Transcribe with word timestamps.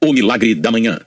O 0.00 0.12
milagre 0.12 0.54
da 0.54 0.70
manhã. 0.70 1.00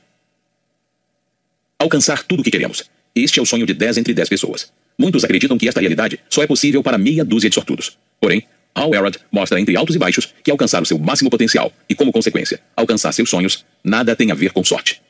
Alcançar 1.78 2.24
tudo 2.24 2.42
o 2.42 2.44
que 2.44 2.50
queremos. 2.50 2.90
Este 3.16 3.40
é 3.40 3.42
o 3.42 3.46
sonho 3.46 3.66
de 3.66 3.74
10 3.74 4.00
entre 4.00 4.14
10 4.14 4.28
pessoas. 4.28 4.72
Muitos 4.98 5.24
acreditam 5.24 5.58
que 5.58 5.68
esta 5.68 5.80
realidade 5.80 6.20
só 6.28 6.42
é 6.42 6.48
possível 6.48 6.82
para 6.82 6.98
meia 6.98 7.24
dúzia 7.24 7.50
de 7.50 7.54
sortudos. 7.54 7.98
Porém, 8.20 8.44
Hal 8.74 8.94
Elrod 8.94 9.18
mostra 9.32 9.60
entre 9.60 9.78
altos 9.78 9.96
e 9.96 10.00
baixos 10.00 10.34
que 10.44 10.50
alcançar 10.50 10.82
o 10.82 10.86
seu 10.86 10.98
máximo 10.98 11.30
potencial 11.30 11.72
e, 11.88 11.94
como 11.94 12.12
consequência, 12.12 12.60
alcançar 12.76 13.12
seus 13.14 13.30
sonhos, 13.30 13.64
nada 13.84 14.16
tem 14.16 14.32
a 14.32 14.36
ver 14.36 14.52
com 14.52 14.64
sorte. 14.64 15.02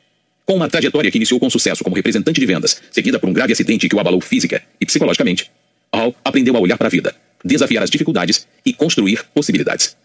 Com 0.44 0.56
uma 0.56 0.68
trajetória 0.68 1.10
que 1.10 1.16
iniciou 1.18 1.40
com 1.40 1.48
sucesso 1.48 1.82
como 1.82 1.96
representante 1.96 2.38
de 2.38 2.46
vendas, 2.46 2.80
seguida 2.90 3.18
por 3.18 3.30
um 3.30 3.32
grave 3.32 3.54
acidente 3.54 3.88
que 3.88 3.96
o 3.96 4.00
abalou 4.00 4.20
física 4.20 4.62
e 4.78 4.84
psicologicamente, 4.84 5.50
Hal 5.90 6.14
aprendeu 6.22 6.54
a 6.54 6.60
olhar 6.60 6.76
para 6.76 6.86
a 6.88 6.90
vida, 6.90 7.14
desafiar 7.42 7.82
as 7.82 7.90
dificuldades 7.90 8.46
e 8.64 8.74
construir 8.74 9.24
possibilidades. 9.34 9.96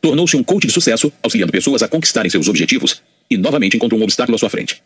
Tornou-se 0.00 0.36
um 0.36 0.42
coach 0.42 0.66
de 0.66 0.72
sucesso, 0.72 1.12
auxiliando 1.22 1.52
pessoas 1.52 1.82
a 1.82 1.88
conquistarem 1.88 2.28
seus 2.28 2.48
objetivos 2.48 3.00
e 3.32 3.36
novamente 3.36 3.76
encontrou 3.76 4.00
um 4.00 4.04
obstáculo 4.04 4.36
à 4.36 4.38
sua 4.38 4.50
frente. 4.50 4.82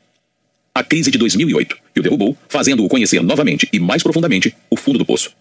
A 0.74 0.84
crise 0.84 1.10
de 1.10 1.18
2008, 1.18 1.76
que 1.94 2.00
o 2.00 2.02
derrubou, 2.02 2.36
fazendo-o 2.48 2.88
conhecer 2.88 3.22
novamente 3.22 3.68
e 3.72 3.80
mais 3.80 4.02
profundamente 4.02 4.54
o 4.70 4.76
fundo 4.76 4.98
do 4.98 5.06
poço. 5.06 5.32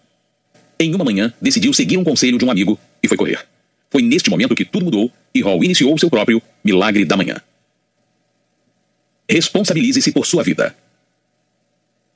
Em 0.78 0.94
uma 0.94 1.04
manhã, 1.04 1.32
decidiu 1.40 1.72
seguir 1.72 1.96
um 1.96 2.04
conselho 2.04 2.38
de 2.38 2.44
um 2.44 2.50
amigo 2.50 2.78
e 3.02 3.08
foi 3.08 3.16
correr. 3.16 3.46
Foi 3.90 4.02
neste 4.02 4.28
momento 4.28 4.54
que 4.54 4.64
tudo 4.64 4.84
mudou 4.84 5.10
e 5.34 5.40
Hall 5.40 5.62
iniciou 5.62 5.94
o 5.94 5.98
seu 5.98 6.10
próprio 6.10 6.42
Milagre 6.64 7.04
da 7.04 7.16
Manhã. 7.16 7.40
Responsabilize-se 9.28 10.12
por 10.12 10.26
sua 10.26 10.42
vida. 10.42 10.74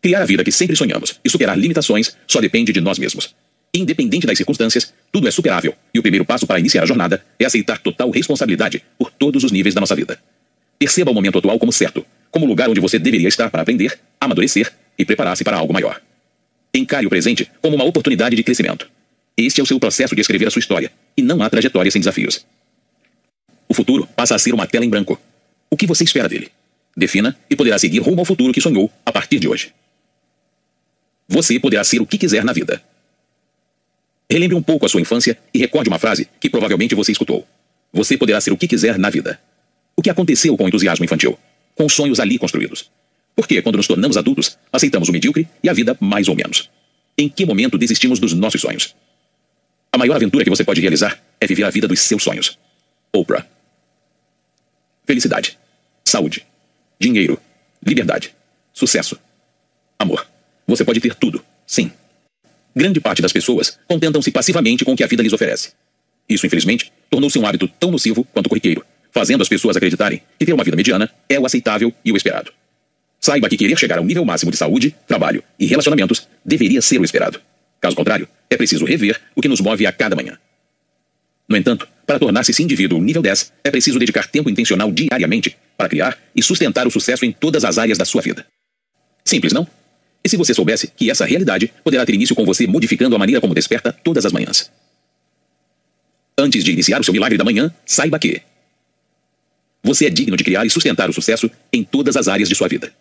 Criar 0.02 0.22
a 0.22 0.26
vida 0.26 0.42
que 0.42 0.52
sempre 0.52 0.76
sonhamos 0.76 1.20
e 1.24 1.30
superar 1.30 1.58
limitações 1.58 2.16
só 2.26 2.40
depende 2.40 2.72
de 2.72 2.80
nós 2.80 2.98
mesmos. 2.98 3.34
Independente 3.72 4.26
das 4.26 4.36
circunstâncias, 4.36 4.92
tudo 5.12 5.28
é 5.28 5.30
superável, 5.30 5.74
e 5.94 5.98
o 5.98 6.02
primeiro 6.02 6.24
passo 6.24 6.46
para 6.46 6.58
iniciar 6.58 6.82
a 6.82 6.86
jornada 6.86 7.24
é 7.38 7.44
aceitar 7.44 7.78
total 7.78 8.10
responsabilidade 8.10 8.82
por 8.98 9.10
todos 9.12 9.44
os 9.44 9.52
níveis 9.52 9.74
da 9.74 9.80
nossa 9.80 9.94
vida. 9.94 10.18
Perceba 10.80 11.10
o 11.10 11.14
momento 11.14 11.36
atual 11.36 11.58
como 11.58 11.70
certo, 11.70 12.06
como 12.30 12.46
lugar 12.46 12.70
onde 12.70 12.80
você 12.80 12.98
deveria 12.98 13.28
estar 13.28 13.50
para 13.50 13.60
aprender, 13.60 14.00
amadurecer 14.18 14.72
e 14.96 15.04
preparar-se 15.04 15.44
para 15.44 15.58
algo 15.58 15.74
maior. 15.74 16.00
Encare 16.72 17.04
o 17.04 17.10
presente 17.10 17.50
como 17.60 17.76
uma 17.76 17.84
oportunidade 17.84 18.34
de 18.34 18.42
crescimento. 18.42 18.90
Este 19.36 19.60
é 19.60 19.62
o 19.62 19.66
seu 19.66 19.78
processo 19.78 20.14
de 20.14 20.22
escrever 20.22 20.48
a 20.48 20.50
sua 20.50 20.60
história, 20.60 20.90
e 21.14 21.20
não 21.20 21.42
há 21.42 21.50
trajetória 21.50 21.90
sem 21.90 22.00
desafios. 22.00 22.46
O 23.68 23.74
futuro 23.74 24.08
passa 24.16 24.34
a 24.34 24.38
ser 24.38 24.54
uma 24.54 24.66
tela 24.66 24.86
em 24.86 24.88
branco. 24.88 25.20
O 25.68 25.76
que 25.76 25.86
você 25.86 26.02
espera 26.02 26.30
dele? 26.30 26.50
Defina 26.96 27.36
e 27.50 27.54
poderá 27.54 27.78
seguir 27.78 27.98
rumo 27.98 28.20
ao 28.20 28.24
futuro 28.24 28.50
que 28.50 28.60
sonhou 28.62 28.90
a 29.04 29.12
partir 29.12 29.38
de 29.38 29.48
hoje. 29.48 29.74
Você 31.28 31.60
poderá 31.60 31.84
ser 31.84 32.00
o 32.00 32.06
que 32.06 32.16
quiser 32.16 32.42
na 32.42 32.54
vida. 32.54 32.82
Relembre 34.30 34.56
um 34.56 34.62
pouco 34.62 34.86
a 34.86 34.88
sua 34.88 35.02
infância 35.02 35.36
e 35.52 35.58
recorde 35.58 35.90
uma 35.90 35.98
frase 35.98 36.26
que 36.40 36.48
provavelmente 36.48 36.94
você 36.94 37.12
escutou. 37.12 37.46
Você 37.92 38.16
poderá 38.16 38.40
ser 38.40 38.50
o 38.50 38.56
que 38.56 38.66
quiser 38.66 38.98
na 38.98 39.10
vida. 39.10 39.38
O 40.00 40.02
que 40.02 40.08
aconteceu 40.08 40.56
com 40.56 40.64
o 40.64 40.68
entusiasmo 40.68 41.04
infantil? 41.04 41.38
Com 41.74 41.84
os 41.84 41.92
sonhos 41.92 42.18
ali 42.18 42.38
construídos? 42.38 42.90
Por 43.36 43.46
que, 43.46 43.60
quando 43.60 43.76
nos 43.76 43.86
tornamos 43.86 44.16
adultos, 44.16 44.56
aceitamos 44.72 45.10
o 45.10 45.12
medíocre 45.12 45.46
e 45.62 45.68
a 45.68 45.74
vida 45.74 45.94
mais 46.00 46.26
ou 46.26 46.34
menos? 46.34 46.70
Em 47.18 47.28
que 47.28 47.44
momento 47.44 47.76
desistimos 47.76 48.18
dos 48.18 48.32
nossos 48.32 48.62
sonhos? 48.62 48.96
A 49.92 49.98
maior 49.98 50.16
aventura 50.16 50.42
que 50.42 50.48
você 50.48 50.64
pode 50.64 50.80
realizar 50.80 51.22
é 51.38 51.46
viver 51.46 51.64
a 51.64 51.70
vida 51.70 51.86
dos 51.86 52.00
seus 52.00 52.22
sonhos. 52.22 52.58
Oprah. 53.12 53.46
Felicidade. 55.04 55.58
Saúde. 56.02 56.46
Dinheiro. 56.98 57.38
Liberdade. 57.84 58.34
Sucesso. 58.72 59.20
Amor. 59.98 60.26
Você 60.66 60.82
pode 60.82 60.98
ter 61.00 61.14
tudo. 61.14 61.44
Sim. 61.66 61.92
Grande 62.74 63.02
parte 63.02 63.20
das 63.20 63.34
pessoas 63.34 63.78
contentam-se 63.86 64.30
passivamente 64.30 64.82
com 64.82 64.94
o 64.94 64.96
que 64.96 65.04
a 65.04 65.06
vida 65.06 65.22
lhes 65.22 65.34
oferece. 65.34 65.72
Isso, 66.26 66.46
infelizmente, 66.46 66.90
tornou-se 67.10 67.38
um 67.38 67.46
hábito 67.46 67.68
tão 67.68 67.90
nocivo 67.90 68.24
quanto 68.32 68.48
corriqueiro, 68.48 68.82
fazendo 69.12 69.42
as 69.42 69.48
pessoas 69.48 69.76
acreditarem 69.76 70.22
que 70.38 70.46
ter 70.46 70.52
uma 70.52 70.64
vida 70.64 70.76
mediana 70.76 71.10
é 71.28 71.38
o 71.38 71.46
aceitável 71.46 71.92
e 72.04 72.12
o 72.12 72.16
esperado. 72.16 72.52
Saiba 73.20 73.48
que 73.48 73.56
querer 73.56 73.78
chegar 73.78 73.98
ao 73.98 74.04
nível 74.04 74.24
máximo 74.24 74.50
de 74.50 74.56
saúde, 74.56 74.94
trabalho 75.06 75.42
e 75.58 75.66
relacionamentos 75.66 76.26
deveria 76.44 76.80
ser 76.80 77.00
o 77.00 77.04
esperado. 77.04 77.40
Caso 77.80 77.94
contrário, 77.94 78.28
é 78.48 78.56
preciso 78.56 78.84
rever 78.84 79.20
o 79.34 79.42
que 79.42 79.48
nos 79.48 79.60
move 79.60 79.86
a 79.86 79.92
cada 79.92 80.16
manhã. 80.16 80.38
No 81.48 81.56
entanto, 81.56 81.86
para 82.06 82.18
tornar-se 82.18 82.52
esse 82.52 82.62
indivíduo 82.62 83.00
nível 83.00 83.20
10, 83.20 83.52
é 83.64 83.70
preciso 83.70 83.98
dedicar 83.98 84.26
tempo 84.28 84.48
intencional 84.48 84.90
diariamente 84.90 85.56
para 85.76 85.88
criar 85.88 86.18
e 86.34 86.42
sustentar 86.42 86.86
o 86.86 86.90
sucesso 86.90 87.24
em 87.24 87.32
todas 87.32 87.64
as 87.64 87.78
áreas 87.78 87.98
da 87.98 88.04
sua 88.04 88.22
vida. 88.22 88.46
Simples, 89.24 89.52
não? 89.52 89.66
E 90.22 90.28
se 90.28 90.36
você 90.36 90.52
soubesse 90.54 90.88
que 90.88 91.10
essa 91.10 91.24
realidade 91.24 91.72
poderá 91.82 92.04
ter 92.04 92.14
início 92.14 92.36
com 92.36 92.44
você 92.44 92.66
modificando 92.66 93.16
a 93.16 93.18
maneira 93.18 93.40
como 93.40 93.54
desperta 93.54 93.92
todas 93.92 94.24
as 94.26 94.32
manhãs? 94.32 94.70
Antes 96.38 96.64
de 96.64 96.72
iniciar 96.72 97.00
o 97.00 97.04
seu 97.04 97.12
milagre 97.12 97.38
da 97.38 97.44
manhã, 97.44 97.74
saiba 97.84 98.18
que 98.18 98.42
você 99.82 100.06
é 100.06 100.10
digno 100.10 100.36
de 100.36 100.44
criar 100.44 100.64
e 100.64 100.70
sustentar 100.70 101.08
o 101.08 101.12
sucesso 101.12 101.50
em 101.72 101.82
todas 101.82 102.16
as 102.16 102.28
áreas 102.28 102.48
de 102.48 102.54
sua 102.54 102.68
vida. 102.68 102.92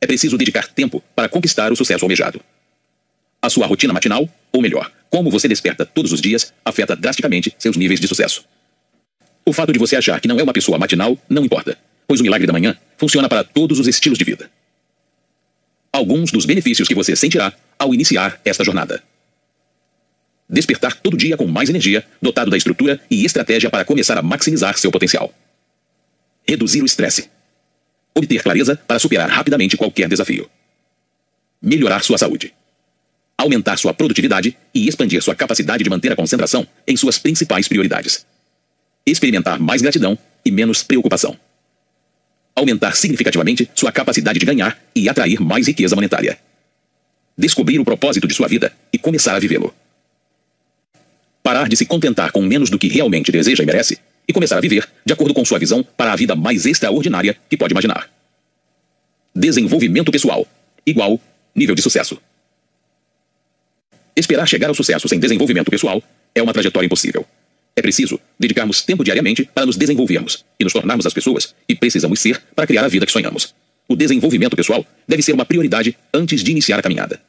É 0.00 0.06
preciso 0.06 0.36
dedicar 0.36 0.68
tempo 0.68 1.02
para 1.14 1.28
conquistar 1.28 1.72
o 1.72 1.76
sucesso 1.76 2.04
almejado. 2.04 2.40
A 3.40 3.48
sua 3.48 3.66
rotina 3.66 3.92
matinal, 3.92 4.28
ou 4.52 4.60
melhor, 4.60 4.90
como 5.10 5.30
você 5.30 5.48
desperta 5.48 5.86
todos 5.86 6.12
os 6.12 6.20
dias, 6.20 6.52
afeta 6.64 6.96
drasticamente 6.96 7.54
seus 7.58 7.76
níveis 7.76 8.00
de 8.00 8.08
sucesso. 8.08 8.44
O 9.46 9.52
fato 9.52 9.72
de 9.72 9.78
você 9.78 9.96
achar 9.96 10.20
que 10.20 10.28
não 10.28 10.38
é 10.38 10.42
uma 10.42 10.52
pessoa 10.52 10.78
matinal 10.78 11.18
não 11.28 11.44
importa, 11.44 11.78
pois 12.06 12.20
o 12.20 12.22
milagre 12.22 12.46
da 12.46 12.52
manhã 12.52 12.76
funciona 12.96 13.28
para 13.28 13.44
todos 13.44 13.78
os 13.78 13.86
estilos 13.86 14.18
de 14.18 14.24
vida. 14.24 14.50
Alguns 15.92 16.30
dos 16.30 16.44
benefícios 16.44 16.88
que 16.88 16.94
você 16.94 17.14
sentirá 17.14 17.52
ao 17.78 17.94
iniciar 17.94 18.40
esta 18.44 18.64
jornada. 18.64 19.02
Despertar 20.48 20.96
todo 20.96 21.16
dia 21.16 21.36
com 21.36 21.46
mais 21.46 21.70
energia, 21.70 22.04
dotado 22.20 22.50
da 22.50 22.56
estrutura 22.56 23.00
e 23.10 23.24
estratégia 23.24 23.70
para 23.70 23.84
começar 23.84 24.18
a 24.18 24.22
maximizar 24.22 24.76
seu 24.78 24.90
potencial. 24.90 25.32
Reduzir 26.46 26.82
o 26.82 26.86
estresse. 26.86 27.30
Obter 28.14 28.42
clareza 28.42 28.76
para 28.76 28.98
superar 28.98 29.28
rapidamente 29.30 29.76
qualquer 29.76 30.08
desafio. 30.08 30.48
Melhorar 31.60 32.04
sua 32.04 32.18
saúde. 32.18 32.54
Aumentar 33.36 33.78
sua 33.78 33.94
produtividade 33.94 34.56
e 34.74 34.86
expandir 34.86 35.22
sua 35.22 35.34
capacidade 35.34 35.82
de 35.82 35.90
manter 35.90 36.12
a 36.12 36.16
concentração 36.16 36.66
em 36.86 36.96
suas 36.96 37.18
principais 37.18 37.66
prioridades. 37.66 38.26
Experimentar 39.06 39.58
mais 39.58 39.80
gratidão 39.80 40.18
e 40.44 40.50
menos 40.50 40.82
preocupação. 40.82 41.38
Aumentar 42.54 42.94
significativamente 42.94 43.68
sua 43.74 43.90
capacidade 43.90 44.38
de 44.38 44.46
ganhar 44.46 44.78
e 44.94 45.08
atrair 45.08 45.40
mais 45.40 45.66
riqueza 45.66 45.96
monetária. 45.96 46.38
Descobrir 47.36 47.78
o 47.78 47.84
propósito 47.84 48.28
de 48.28 48.34
sua 48.34 48.46
vida 48.46 48.72
e 48.92 48.98
começar 48.98 49.34
a 49.34 49.40
vivê-lo. 49.40 49.74
Parar 51.42 51.68
de 51.68 51.76
se 51.76 51.86
contentar 51.86 52.30
com 52.30 52.42
menos 52.42 52.70
do 52.70 52.78
que 52.78 52.86
realmente 52.86 53.32
deseja 53.32 53.62
e 53.62 53.66
merece 53.66 53.98
e 54.26 54.32
começar 54.32 54.58
a 54.58 54.60
viver 54.60 54.88
de 55.04 55.12
acordo 55.12 55.34
com 55.34 55.44
sua 55.44 55.58
visão 55.58 55.82
para 55.82 56.12
a 56.12 56.16
vida 56.16 56.34
mais 56.34 56.66
extraordinária 56.66 57.36
que 57.48 57.56
pode 57.56 57.72
imaginar. 57.72 58.10
Desenvolvimento 59.34 60.10
pessoal 60.10 60.46
igual 60.86 61.20
nível 61.54 61.74
de 61.74 61.82
sucesso. 61.82 62.18
Esperar 64.16 64.46
chegar 64.46 64.68
ao 64.68 64.74
sucesso 64.74 65.08
sem 65.08 65.18
desenvolvimento 65.18 65.70
pessoal 65.70 66.02
é 66.34 66.42
uma 66.42 66.52
trajetória 66.52 66.86
impossível. 66.86 67.26
É 67.76 67.82
preciso 67.82 68.20
dedicarmos 68.38 68.82
tempo 68.82 69.02
diariamente 69.02 69.48
para 69.52 69.66
nos 69.66 69.76
desenvolvermos 69.76 70.44
e 70.58 70.64
nos 70.64 70.72
tornarmos 70.72 71.06
as 71.06 71.12
pessoas 71.12 71.54
que 71.66 71.74
precisamos 71.74 72.20
ser 72.20 72.40
para 72.54 72.66
criar 72.66 72.84
a 72.84 72.88
vida 72.88 73.04
que 73.04 73.12
sonhamos. 73.12 73.54
O 73.88 73.96
desenvolvimento 73.96 74.56
pessoal 74.56 74.86
deve 75.06 75.22
ser 75.22 75.32
uma 75.32 75.44
prioridade 75.44 75.96
antes 76.12 76.42
de 76.42 76.52
iniciar 76.52 76.78
a 76.78 76.82
caminhada. 76.82 77.20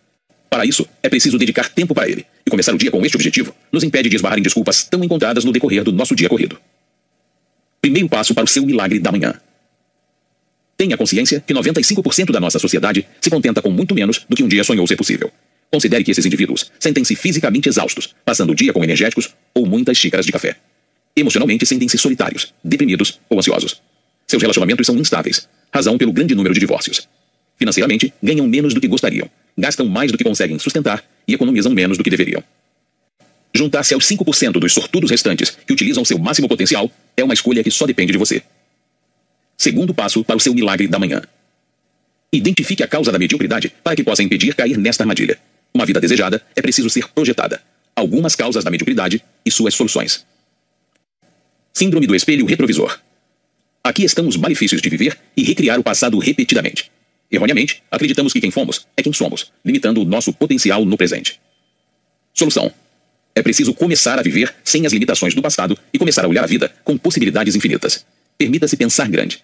Para 0.50 0.66
isso, 0.66 0.88
é 1.02 1.10
preciso 1.10 1.38
dedicar 1.38 1.68
tempo 1.70 1.94
para 1.94 2.08
ele, 2.08 2.26
e 2.46 2.50
começar 2.50 2.74
o 2.74 2.78
dia 2.78 2.92
com 2.92 3.04
este 3.04 3.18
objetivo 3.18 3.54
nos 3.72 3.84
impede 3.84 4.08
de 4.08 4.16
esbarrar 4.16 4.40
em 4.40 4.44
desculpas 4.44 4.84
tão 4.84 5.04
encontradas 5.04 5.44
no 5.44 5.52
decorrer 5.52 5.84
do 5.84 5.92
nosso 5.92 6.16
dia 6.16 6.30
corrido. 6.30 6.58
Primeiro 7.86 8.10
passo 8.10 8.34
para 8.34 8.46
o 8.46 8.48
seu 8.48 8.66
milagre 8.66 8.98
da 8.98 9.12
manhã. 9.12 9.36
Tenha 10.76 10.98
consciência 10.98 11.40
que 11.40 11.54
95% 11.54 12.32
da 12.32 12.40
nossa 12.40 12.58
sociedade 12.58 13.06
se 13.22 13.30
contenta 13.30 13.62
com 13.62 13.70
muito 13.70 13.94
menos 13.94 14.26
do 14.28 14.36
que 14.36 14.42
um 14.42 14.48
dia 14.48 14.64
sonhou 14.64 14.88
ser 14.88 14.96
possível. 14.96 15.32
Considere 15.72 16.04
que 16.04 16.10
esses 16.10 16.26
indivíduos 16.26 16.72
sentem-se 16.80 17.16
fisicamente 17.16 17.70
exaustos, 17.70 18.16
passando 18.26 18.54
o 18.54 18.56
dia 18.56 18.74
com 18.74 18.84
energéticos 18.84 19.36
ou 19.54 19.68
muitas 19.68 20.00
xícaras 20.00 20.26
de 20.26 20.32
café. 20.32 20.56
Emocionalmente 21.16 21.64
sentem-se 21.64 21.96
solitários, 22.00 22.56
deprimidos 22.64 23.20
ou 23.30 23.38
ansiosos. 23.38 23.80
Seus 24.26 24.42
relacionamentos 24.42 24.88
são 24.88 24.98
instáveis, 24.98 25.48
razão 25.72 25.96
pelo 25.96 26.12
grande 26.12 26.34
número 26.34 26.56
de 26.56 26.60
divórcios. 26.60 27.08
Financeiramente, 27.56 28.12
ganham 28.24 28.48
menos 28.48 28.74
do 28.74 28.82
que 28.82 28.88
gostariam, 28.88 29.30
gastam 29.56 29.86
mais 29.86 30.12
do 30.12 30.18
que 30.18 30.24
conseguem 30.24 30.58
sustentar 30.58 31.04
e 31.28 31.36
economizam 31.36 31.72
menos 31.72 32.00
do 32.00 32.04
que 32.04 32.10
deveriam. 32.10 32.44
Juntar-se 33.56 33.94
aos 33.94 34.06
5% 34.06 34.60
dos 34.60 34.74
sortudos 34.74 35.10
restantes 35.10 35.50
que 35.50 35.72
utilizam 35.72 36.04
seu 36.04 36.20
máximo 36.20 36.46
potencial 36.46 36.92
é 37.16 37.24
uma 37.24 37.34
escolha 37.34 37.64
que 37.64 37.72
só 37.72 37.86
depende 37.86 38.12
de 38.12 38.18
você. 38.18 38.44
Segundo 39.58 39.94
passo 39.94 40.26
para 40.26 40.36
o 40.36 40.40
seu 40.42 40.54
milagre 40.54 40.90
da 40.90 41.00
manhã. 41.00 41.22
Identifique 42.34 42.84
a 42.84 42.88
causa 42.88 43.14
da 43.14 43.18
mediocridade 43.18 43.74
para 43.82 43.96
que 43.96 44.04
possa 44.04 44.22
impedir 44.22 44.54
cair 44.56 44.78
nesta 44.78 45.04
armadilha. 45.04 45.40
Uma 45.74 45.86
vida 45.86 46.02
desejada 46.02 46.42
é 46.54 46.62
preciso 46.62 46.90
ser 46.90 47.08
projetada. 47.08 47.64
Algumas 47.96 48.36
causas 48.36 48.62
da 48.62 48.70
mediocridade 48.70 49.24
e 49.46 49.50
suas 49.50 49.74
soluções. 49.74 50.26
Síndrome 51.74 52.08
do 52.08 52.16
espelho 52.16 52.46
retrovisor. 52.46 53.00
Aqui 53.82 54.04
estão 54.04 54.28
os 54.28 54.36
malefícios 54.36 54.82
de 54.82 54.90
viver 54.90 55.18
e 55.38 55.44
recriar 55.44 55.80
o 55.80 55.84
passado 55.84 56.20
repetidamente. 56.20 56.92
Erroneamente, 57.32 57.82
acreditamos 57.90 58.34
que 58.34 58.42
quem 58.42 58.52
fomos 58.52 58.86
é 58.98 59.02
quem 59.02 59.14
somos, 59.14 59.54
limitando 59.64 60.02
o 60.02 60.06
nosso 60.06 60.34
potencial 60.34 60.84
no 60.84 60.98
presente. 60.98 61.40
Solução: 62.34 62.70
é 63.36 63.42
preciso 63.42 63.74
começar 63.74 64.18
a 64.18 64.24
viver 64.24 64.56
sem 64.64 64.86
as 64.86 64.94
limitações 64.94 65.36
do 65.36 65.42
passado 65.42 65.78
e 65.94 66.00
começar 66.00 66.24
a 66.24 66.28
olhar 66.28 66.44
a 66.46 66.48
vida 66.48 66.74
com 66.86 66.98
possibilidades 66.98 67.54
infinitas. 67.54 68.06
Permita-se 68.38 68.78
pensar 68.78 69.10
grande. 69.10 69.44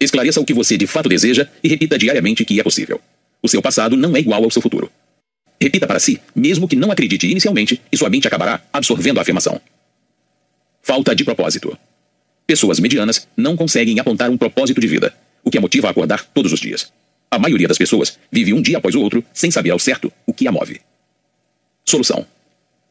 Esclareça 0.00 0.40
o 0.40 0.44
que 0.44 0.54
você 0.54 0.78
de 0.78 0.86
fato 0.86 1.08
deseja 1.08 1.46
e 1.62 1.68
repita 1.68 1.98
diariamente 1.98 2.44
que 2.44 2.58
é 2.58 2.62
possível. 2.62 3.00
O 3.42 3.48
seu 3.48 3.60
passado 3.60 3.96
não 3.96 4.16
é 4.16 4.20
igual 4.20 4.42
ao 4.42 4.50
seu 4.50 4.62
futuro. 4.62 4.90
Repita 5.60 5.86
para 5.86 6.00
si, 6.00 6.20
mesmo 6.34 6.66
que 6.66 6.76
não 6.76 6.90
acredite 6.90 7.26
inicialmente, 7.26 7.80
e 7.92 7.96
sua 7.96 8.10
mente 8.10 8.26
acabará 8.26 8.62
absorvendo 8.72 9.18
a 9.18 9.22
afirmação. 9.22 9.60
Falta 10.82 11.14
de 11.14 11.24
propósito. 11.24 11.76
Pessoas 12.46 12.80
medianas 12.80 13.26
não 13.36 13.56
conseguem 13.56 13.98
apontar 13.98 14.30
um 14.30 14.36
propósito 14.36 14.80
de 14.80 14.86
vida, 14.86 15.14
o 15.42 15.50
que 15.50 15.58
a 15.58 15.60
motiva 15.60 15.88
a 15.88 15.90
acordar 15.90 16.24
todos 16.24 16.52
os 16.52 16.60
dias. 16.60 16.92
A 17.30 17.38
maioria 17.38 17.68
das 17.68 17.78
pessoas 17.78 18.18
vive 18.30 18.52
um 18.52 18.62
dia 18.62 18.78
após 18.78 18.94
o 18.94 19.00
outro 19.00 19.24
sem 19.32 19.50
saber 19.50 19.70
ao 19.70 19.78
certo 19.78 20.12
o 20.26 20.32
que 20.32 20.46
a 20.46 20.52
move. 20.52 20.80
Solução. 21.84 22.26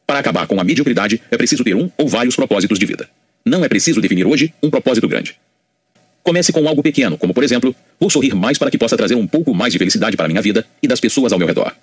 Para 0.06 0.20
acabar 0.20 0.46
com 0.46 0.60
a 0.60 0.64
mediocridade, 0.64 1.20
é 1.30 1.36
preciso 1.36 1.64
ter 1.64 1.74
um 1.74 1.90
ou 1.98 2.06
vários 2.06 2.36
propósitos 2.36 2.78
de 2.78 2.86
vida. 2.86 3.08
Não 3.44 3.64
é 3.64 3.68
preciso 3.68 4.00
definir 4.00 4.26
hoje 4.26 4.54
um 4.62 4.70
propósito 4.70 5.08
grande. 5.08 5.36
Comece 6.22 6.52
com 6.52 6.66
algo 6.68 6.82
pequeno, 6.82 7.18
como 7.18 7.34
por 7.34 7.42
exemplo, 7.42 7.74
vou 7.98 8.10
sorrir 8.10 8.34
mais 8.34 8.58
para 8.58 8.70
que 8.70 8.78
possa 8.78 8.96
trazer 8.96 9.14
um 9.14 9.26
pouco 9.26 9.52
mais 9.52 9.72
de 9.72 9.78
felicidade 9.78 10.16
para 10.16 10.26
a 10.26 10.28
minha 10.28 10.42
vida 10.42 10.66
e 10.82 10.88
das 10.88 11.00
pessoas 11.00 11.32
ao 11.32 11.38
meu 11.38 11.46
redor. 11.48 11.74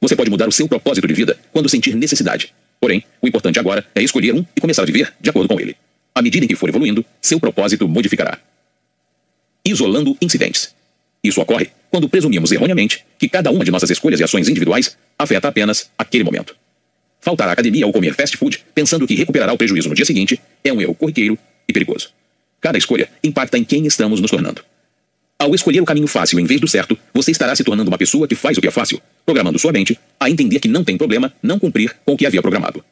Você 0.00 0.16
pode 0.16 0.30
mudar 0.30 0.48
o 0.48 0.52
seu 0.52 0.66
propósito 0.66 1.06
de 1.06 1.14
vida 1.14 1.38
quando 1.52 1.68
sentir 1.68 1.94
necessidade. 1.94 2.54
Porém, 2.80 3.04
o 3.20 3.28
importante 3.28 3.58
agora 3.58 3.86
é 3.94 4.02
escolher 4.02 4.34
um 4.34 4.44
e 4.56 4.60
começar 4.60 4.82
a 4.82 4.86
viver 4.86 5.12
de 5.20 5.28
acordo 5.28 5.48
com 5.48 5.60
ele. 5.60 5.76
À 6.14 6.22
medida 6.22 6.44
em 6.44 6.48
que 6.48 6.56
for 6.56 6.68
evoluindo, 6.68 7.04
seu 7.20 7.38
propósito 7.38 7.86
modificará. 7.86 8.38
Isolando 9.64 10.16
incidentes. 10.20 10.74
Isso 11.22 11.40
ocorre 11.40 11.70
quando 11.90 12.08
presumimos 12.08 12.50
erroneamente 12.52 13.04
que 13.18 13.28
cada 13.28 13.50
uma 13.50 13.64
de 13.64 13.70
nossas 13.70 13.90
escolhas 13.90 14.20
e 14.20 14.24
ações 14.24 14.48
individuais 14.48 14.96
afeta 15.18 15.48
apenas 15.48 15.90
aquele 15.98 16.24
momento. 16.24 16.56
Faltar 17.20 17.48
à 17.48 17.52
academia 17.52 17.86
ou 17.86 17.92
comer 17.92 18.14
fast 18.14 18.36
food 18.36 18.64
pensando 18.74 19.06
que 19.06 19.14
recuperará 19.14 19.52
o 19.52 19.58
prejuízo 19.58 19.88
no 19.88 19.94
dia 19.94 20.04
seguinte 20.04 20.40
é 20.64 20.72
um 20.72 20.80
erro 20.80 20.94
corriqueiro 20.94 21.38
e 21.68 21.72
perigoso. 21.72 22.10
Cada 22.60 22.78
escolha 22.78 23.08
impacta 23.22 23.58
em 23.58 23.64
quem 23.64 23.86
estamos 23.86 24.20
nos 24.20 24.30
tornando. 24.30 24.62
Ao 25.38 25.54
escolher 25.54 25.80
o 25.80 25.86
caminho 25.86 26.06
fácil 26.06 26.38
em 26.38 26.44
vez 26.44 26.60
do 26.60 26.68
certo, 26.68 26.98
você 27.14 27.30
estará 27.30 27.54
se 27.56 27.64
tornando 27.64 27.90
uma 27.90 27.96
pessoa 27.96 28.28
que 28.28 28.34
faz 28.34 28.58
o 28.58 28.60
que 28.60 28.68
é 28.68 28.70
fácil, 28.70 29.00
programando 29.24 29.58
sua 29.58 29.72
mente 29.72 29.98
a 30.18 30.28
entender 30.28 30.60
que 30.60 30.68
não 30.68 30.84
tem 30.84 30.98
problema 30.98 31.32
não 31.42 31.58
cumprir 31.58 31.96
com 32.04 32.12
o 32.12 32.16
que 32.16 32.26
havia 32.26 32.42
programado. 32.42 32.84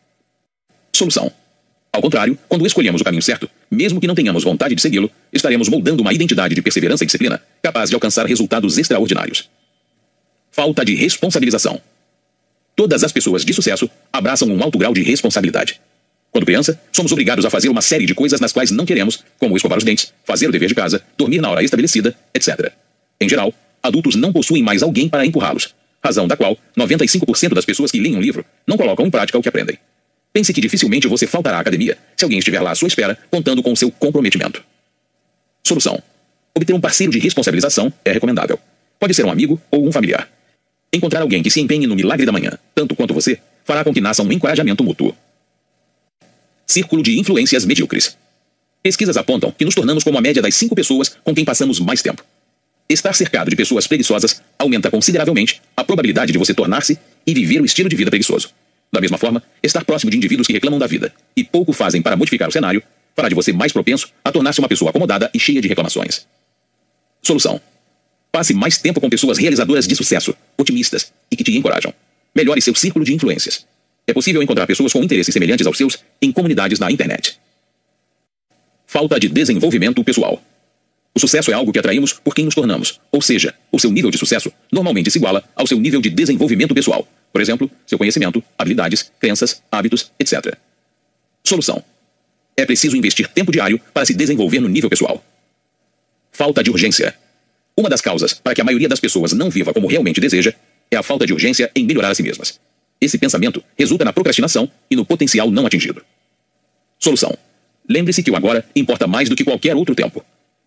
Solução. 0.94 1.30
Ao 1.92 2.02
contrário, 2.02 2.38
quando 2.48 2.66
escolhemos 2.66 3.00
o 3.00 3.04
caminho 3.04 3.22
certo, 3.22 3.50
mesmo 3.70 4.00
que 4.00 4.06
não 4.06 4.14
tenhamos 4.14 4.44
vontade 4.44 4.74
de 4.74 4.80
segui-lo, 4.80 5.10
estaremos 5.32 5.68
moldando 5.68 6.02
uma 6.02 6.12
identidade 6.12 6.54
de 6.54 6.62
perseverança 6.62 7.04
e 7.04 7.06
disciplina 7.06 7.42
capaz 7.62 7.90
de 7.90 7.94
alcançar 7.94 8.26
resultados 8.26 8.78
extraordinários. 8.78 9.48
Falta 10.50 10.84
de 10.84 10.94
responsabilização. 10.94 11.80
Todas 12.78 13.02
as 13.02 13.10
pessoas 13.10 13.44
de 13.44 13.52
sucesso 13.52 13.90
abraçam 14.12 14.46
um 14.46 14.62
alto 14.62 14.78
grau 14.78 14.94
de 14.94 15.02
responsabilidade. 15.02 15.80
Quando 16.30 16.46
criança, 16.46 16.80
somos 16.92 17.10
obrigados 17.10 17.44
a 17.44 17.50
fazer 17.50 17.68
uma 17.68 17.82
série 17.82 18.06
de 18.06 18.14
coisas 18.14 18.40
nas 18.40 18.52
quais 18.52 18.70
não 18.70 18.86
queremos, 18.86 19.24
como 19.36 19.56
escovar 19.56 19.78
os 19.78 19.82
dentes, 19.82 20.14
fazer 20.24 20.46
o 20.46 20.52
dever 20.52 20.68
de 20.68 20.76
casa, 20.76 21.02
dormir 21.16 21.40
na 21.40 21.50
hora 21.50 21.64
estabelecida, 21.64 22.16
etc. 22.32 22.70
Em 23.20 23.28
geral, 23.28 23.52
adultos 23.82 24.14
não 24.14 24.32
possuem 24.32 24.62
mais 24.62 24.80
alguém 24.80 25.08
para 25.08 25.26
empurrá-los, 25.26 25.74
razão 26.00 26.28
da 26.28 26.36
qual 26.36 26.56
95% 26.78 27.52
das 27.52 27.64
pessoas 27.64 27.90
que 27.90 27.98
leem 27.98 28.14
um 28.14 28.20
livro 28.20 28.44
não 28.64 28.76
colocam 28.76 29.04
em 29.04 29.10
prática 29.10 29.36
o 29.36 29.42
que 29.42 29.48
aprendem. 29.48 29.76
Pense 30.32 30.52
que 30.52 30.60
dificilmente 30.60 31.08
você 31.08 31.26
faltará 31.26 31.56
à 31.56 31.60
academia 31.60 31.98
se 32.16 32.24
alguém 32.24 32.38
estiver 32.38 32.60
lá 32.60 32.70
à 32.70 32.74
sua 32.76 32.86
espera, 32.86 33.18
contando 33.28 33.60
com 33.60 33.74
seu 33.74 33.90
comprometimento. 33.90 34.62
Solução: 35.66 36.00
Obter 36.54 36.74
um 36.74 36.80
parceiro 36.80 37.12
de 37.12 37.18
responsabilização 37.18 37.92
é 38.04 38.12
recomendável. 38.12 38.56
Pode 39.00 39.14
ser 39.14 39.24
um 39.24 39.32
amigo 39.32 39.60
ou 39.68 39.84
um 39.84 39.90
familiar. 39.90 40.28
Encontrar 40.92 41.20
alguém 41.20 41.42
que 41.42 41.50
se 41.50 41.60
empenhe 41.60 41.86
no 41.86 41.94
milagre 41.94 42.24
da 42.24 42.32
manhã, 42.32 42.58
tanto 42.74 42.96
quanto 42.96 43.12
você, 43.12 43.38
fará 43.64 43.84
com 43.84 43.92
que 43.92 44.00
nasça 44.00 44.22
um 44.22 44.32
encorajamento 44.32 44.82
mútuo. 44.82 45.14
Círculo 46.66 47.02
de 47.02 47.18
influências 47.18 47.64
medíocres. 47.64 48.16
Pesquisas 48.82 49.16
apontam 49.16 49.50
que 49.50 49.64
nos 49.64 49.74
tornamos 49.74 50.04
como 50.04 50.18
a 50.18 50.20
média 50.20 50.40
das 50.40 50.54
cinco 50.54 50.74
pessoas 50.74 51.16
com 51.22 51.34
quem 51.34 51.44
passamos 51.44 51.80
mais 51.80 52.00
tempo. 52.00 52.24
Estar 52.88 53.14
cercado 53.14 53.50
de 53.50 53.56
pessoas 53.56 53.86
preguiçosas 53.86 54.42
aumenta 54.58 54.90
consideravelmente 54.90 55.60
a 55.76 55.84
probabilidade 55.84 56.32
de 56.32 56.38
você 56.38 56.54
tornar-se 56.54 56.98
e 57.26 57.34
viver 57.34 57.60
o 57.60 57.64
estilo 57.64 57.88
de 57.88 57.96
vida 57.96 58.10
preguiçoso. 58.10 58.50
Da 58.90 59.00
mesma 59.00 59.18
forma, 59.18 59.42
estar 59.62 59.84
próximo 59.84 60.10
de 60.10 60.16
indivíduos 60.16 60.46
que 60.46 60.52
reclamam 60.52 60.78
da 60.78 60.86
vida 60.86 61.12
e 61.36 61.44
pouco 61.44 61.72
fazem 61.72 62.00
para 62.00 62.16
modificar 62.16 62.48
o 62.48 62.52
cenário 62.52 62.82
fará 63.18 63.28
de 63.28 63.34
você 63.34 63.52
mais 63.52 63.72
propenso 63.72 64.08
a 64.24 64.30
tornar-se 64.30 64.60
uma 64.60 64.68
pessoa 64.68 64.90
acomodada 64.90 65.28
e 65.34 65.40
cheia 65.40 65.60
de 65.60 65.66
reclamações. 65.66 66.24
Solução: 67.20 67.60
Passe 68.30 68.54
mais 68.54 68.78
tempo 68.78 69.00
com 69.00 69.08
pessoas 69.08 69.38
realizadoras 69.38 69.86
de 69.86 69.96
sucesso, 69.96 70.34
otimistas 70.56 71.12
e 71.30 71.36
que 71.36 71.44
te 71.44 71.56
encorajam. 71.56 71.92
Melhore 72.34 72.60
seu 72.60 72.74
círculo 72.74 73.04
de 73.04 73.14
influências. 73.14 73.66
É 74.06 74.12
possível 74.12 74.42
encontrar 74.42 74.66
pessoas 74.66 74.92
com 74.92 75.02
interesses 75.02 75.32
semelhantes 75.32 75.66
aos 75.66 75.76
seus 75.76 75.98
em 76.20 76.32
comunidades 76.32 76.78
na 76.78 76.90
internet. 76.90 77.38
Falta 78.86 79.20
de 79.20 79.28
desenvolvimento 79.28 80.02
pessoal. 80.02 80.42
O 81.14 81.20
sucesso 81.20 81.50
é 81.50 81.54
algo 81.54 81.72
que 81.72 81.78
atraímos 81.78 82.12
por 82.12 82.34
quem 82.34 82.44
nos 82.44 82.54
tornamos, 82.54 83.00
ou 83.10 83.20
seja, 83.20 83.54
o 83.72 83.78
seu 83.78 83.90
nível 83.90 84.10
de 84.10 84.16
sucesso 84.16 84.52
normalmente 84.70 85.10
se 85.10 85.18
iguala 85.18 85.44
ao 85.54 85.66
seu 85.66 85.78
nível 85.78 86.00
de 86.00 86.08
desenvolvimento 86.08 86.74
pessoal. 86.74 87.06
Por 87.32 87.40
exemplo, 87.40 87.70
seu 87.86 87.98
conhecimento, 87.98 88.42
habilidades, 88.56 89.10
crenças, 89.18 89.62
hábitos, 89.70 90.10
etc. 90.18 90.56
Solução: 91.44 91.82
É 92.56 92.64
preciso 92.64 92.96
investir 92.96 93.28
tempo 93.28 93.52
diário 93.52 93.80
para 93.92 94.06
se 94.06 94.14
desenvolver 94.14 94.60
no 94.60 94.68
nível 94.68 94.88
pessoal. 94.88 95.22
Falta 96.32 96.62
de 96.62 96.70
urgência. 96.70 97.14
Uma 97.78 97.88
das 97.88 98.00
causas 98.00 98.34
para 98.34 98.56
que 98.56 98.60
a 98.60 98.64
maioria 98.64 98.88
das 98.88 98.98
pessoas 98.98 99.32
não 99.32 99.48
viva 99.48 99.72
como 99.72 99.86
realmente 99.86 100.20
deseja 100.20 100.52
é 100.90 100.96
a 100.96 101.02
falta 101.02 101.24
de 101.24 101.32
urgência 101.32 101.70
em 101.76 101.84
melhorar 101.84 102.10
a 102.10 102.14
si 102.14 102.24
mesmas. 102.24 102.58
Esse 103.00 103.16
pensamento 103.16 103.62
resulta 103.78 104.04
na 104.04 104.12
procrastinação 104.12 104.68
e 104.90 104.96
no 104.96 105.06
potencial 105.06 105.48
não 105.48 105.64
atingido. 105.64 106.04
Solução: 106.98 107.38
Lembre-se 107.88 108.20
que 108.20 108.32
o 108.32 108.36
agora 108.36 108.68
importa 108.74 109.06
mais 109.06 109.28
do 109.28 109.36
que 109.36 109.44
qualquer 109.44 109.76
outro 109.76 109.94
tempo. 109.94 110.24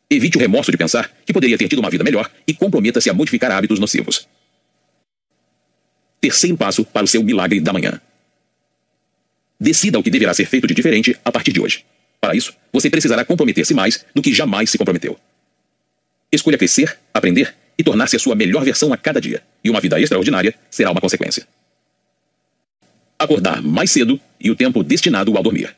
Evite 0.10 0.38
o 0.38 0.40
remorso 0.40 0.72
de 0.72 0.78
pensar 0.78 1.12
que 1.26 1.34
poderia 1.34 1.58
ter 1.58 1.68
tido 1.68 1.80
uma 1.80 1.90
vida 1.90 2.02
melhor 2.02 2.32
e 2.48 2.54
comprometa-se 2.54 3.10
a 3.10 3.14
modificar 3.14 3.52
hábitos 3.52 3.78
nocivos. 3.78 4.26
Terceiro 6.22 6.56
passo 6.56 6.86
para 6.86 7.04
o 7.04 7.08
seu 7.08 7.22
milagre 7.22 7.60
da 7.60 7.74
manhã. 7.74 8.00
Decida 9.60 10.00
o 10.00 10.04
que 10.04 10.10
deverá 10.10 10.34
ser 10.34 10.46
feito 10.46 10.66
de 10.66 10.74
diferente 10.74 11.20
a 11.26 11.32
partir 11.32 11.52
de 11.52 11.60
hoje. 11.60 11.84
Para 12.22 12.38
isso, 12.38 12.54
você 12.72 12.90
precisará 12.90 13.26
comprometer-se 13.26 13.74
mais 13.74 14.06
do 14.16 14.22
que 14.22 14.34
jamais 14.34 14.70
se 14.70 14.78
comprometeu. 14.78 15.20
Escolha 16.32 16.58
crescer, 16.58 16.98
aprender 17.14 17.54
e 17.78 17.84
tornar-se 17.84 18.16
a 18.16 18.20
sua 18.20 18.36
melhor 18.36 18.64
versão 18.64 18.94
a 18.94 18.98
cada 18.98 19.20
dia, 19.20 19.42
e 19.64 19.70
uma 19.70 19.82
vida 19.82 20.00
extraordinária 20.00 20.54
será 20.70 20.92
uma 20.92 21.02
consequência 21.02 21.46
acordar 23.24 23.62
mais 23.62 23.92
cedo 23.92 24.20
e 24.40 24.50
o 24.50 24.56
tempo 24.56 24.84
destinado 24.84 25.36
ao 25.38 25.44
dormir. 25.44 25.76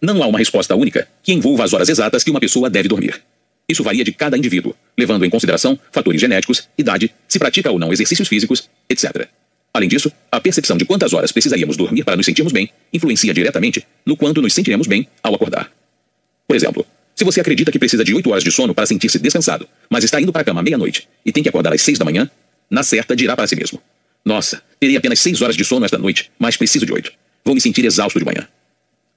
Não 0.00 0.22
há 0.22 0.26
uma 0.26 0.38
resposta 0.38 0.74
única 0.74 1.08
que 1.22 1.32
envolva 1.32 1.64
as 1.64 1.72
horas 1.72 1.88
exatas 1.88 2.24
que 2.24 2.30
uma 2.30 2.40
pessoa 2.40 2.70
deve 2.70 2.88
dormir. 2.88 3.22
Isso 3.68 3.82
varia 3.82 4.04
de 4.04 4.12
cada 4.12 4.38
indivíduo, 4.38 4.74
levando 4.96 5.24
em 5.24 5.30
consideração 5.30 5.78
fatores 5.90 6.20
genéticos, 6.20 6.68
idade, 6.78 7.12
se 7.26 7.38
pratica 7.38 7.70
ou 7.70 7.78
não 7.78 7.92
exercícios 7.92 8.28
físicos, 8.28 8.68
etc. 8.88 9.28
Além 9.74 9.88
disso, 9.88 10.10
a 10.30 10.40
percepção 10.40 10.76
de 10.76 10.84
quantas 10.84 11.12
horas 11.12 11.32
precisaríamos 11.32 11.76
dormir 11.76 12.04
para 12.04 12.16
nos 12.16 12.24
sentirmos 12.24 12.52
bem 12.52 12.70
influencia 12.92 13.34
diretamente 13.34 13.84
no 14.04 14.16
quanto 14.16 14.40
nos 14.40 14.54
sentiremos 14.54 14.86
bem 14.86 15.08
ao 15.22 15.34
acordar. 15.34 15.70
Por 16.46 16.54
exemplo, 16.54 16.86
se 17.16 17.24
você 17.24 17.40
acredita 17.40 17.72
que 17.72 17.78
precisa 17.78 18.04
de 18.04 18.14
8 18.14 18.30
horas 18.30 18.44
de 18.44 18.52
sono 18.52 18.74
para 18.74 18.86
sentir-se 18.86 19.18
descansado, 19.18 19.66
mas 19.90 20.04
está 20.04 20.20
indo 20.20 20.32
para 20.32 20.42
a 20.42 20.44
cama 20.44 20.62
meia-noite 20.62 21.08
e 21.24 21.32
tem 21.32 21.42
que 21.42 21.48
acordar 21.48 21.72
às 21.72 21.82
6 21.82 21.98
da 21.98 22.04
manhã, 22.04 22.30
na 22.70 22.82
certa 22.82 23.16
dirá 23.16 23.34
para 23.34 23.46
si 23.46 23.56
mesmo: 23.56 23.82
nossa, 24.26 24.60
terei 24.80 24.96
apenas 24.96 25.20
seis 25.20 25.40
horas 25.40 25.54
de 25.54 25.64
sono 25.64 25.84
esta 25.84 25.96
noite, 25.96 26.32
mas 26.36 26.56
preciso 26.56 26.84
de 26.84 26.92
oito. 26.92 27.12
Vou 27.44 27.54
me 27.54 27.60
sentir 27.60 27.84
exausto 27.84 28.18
de 28.18 28.24
manhã. 28.24 28.48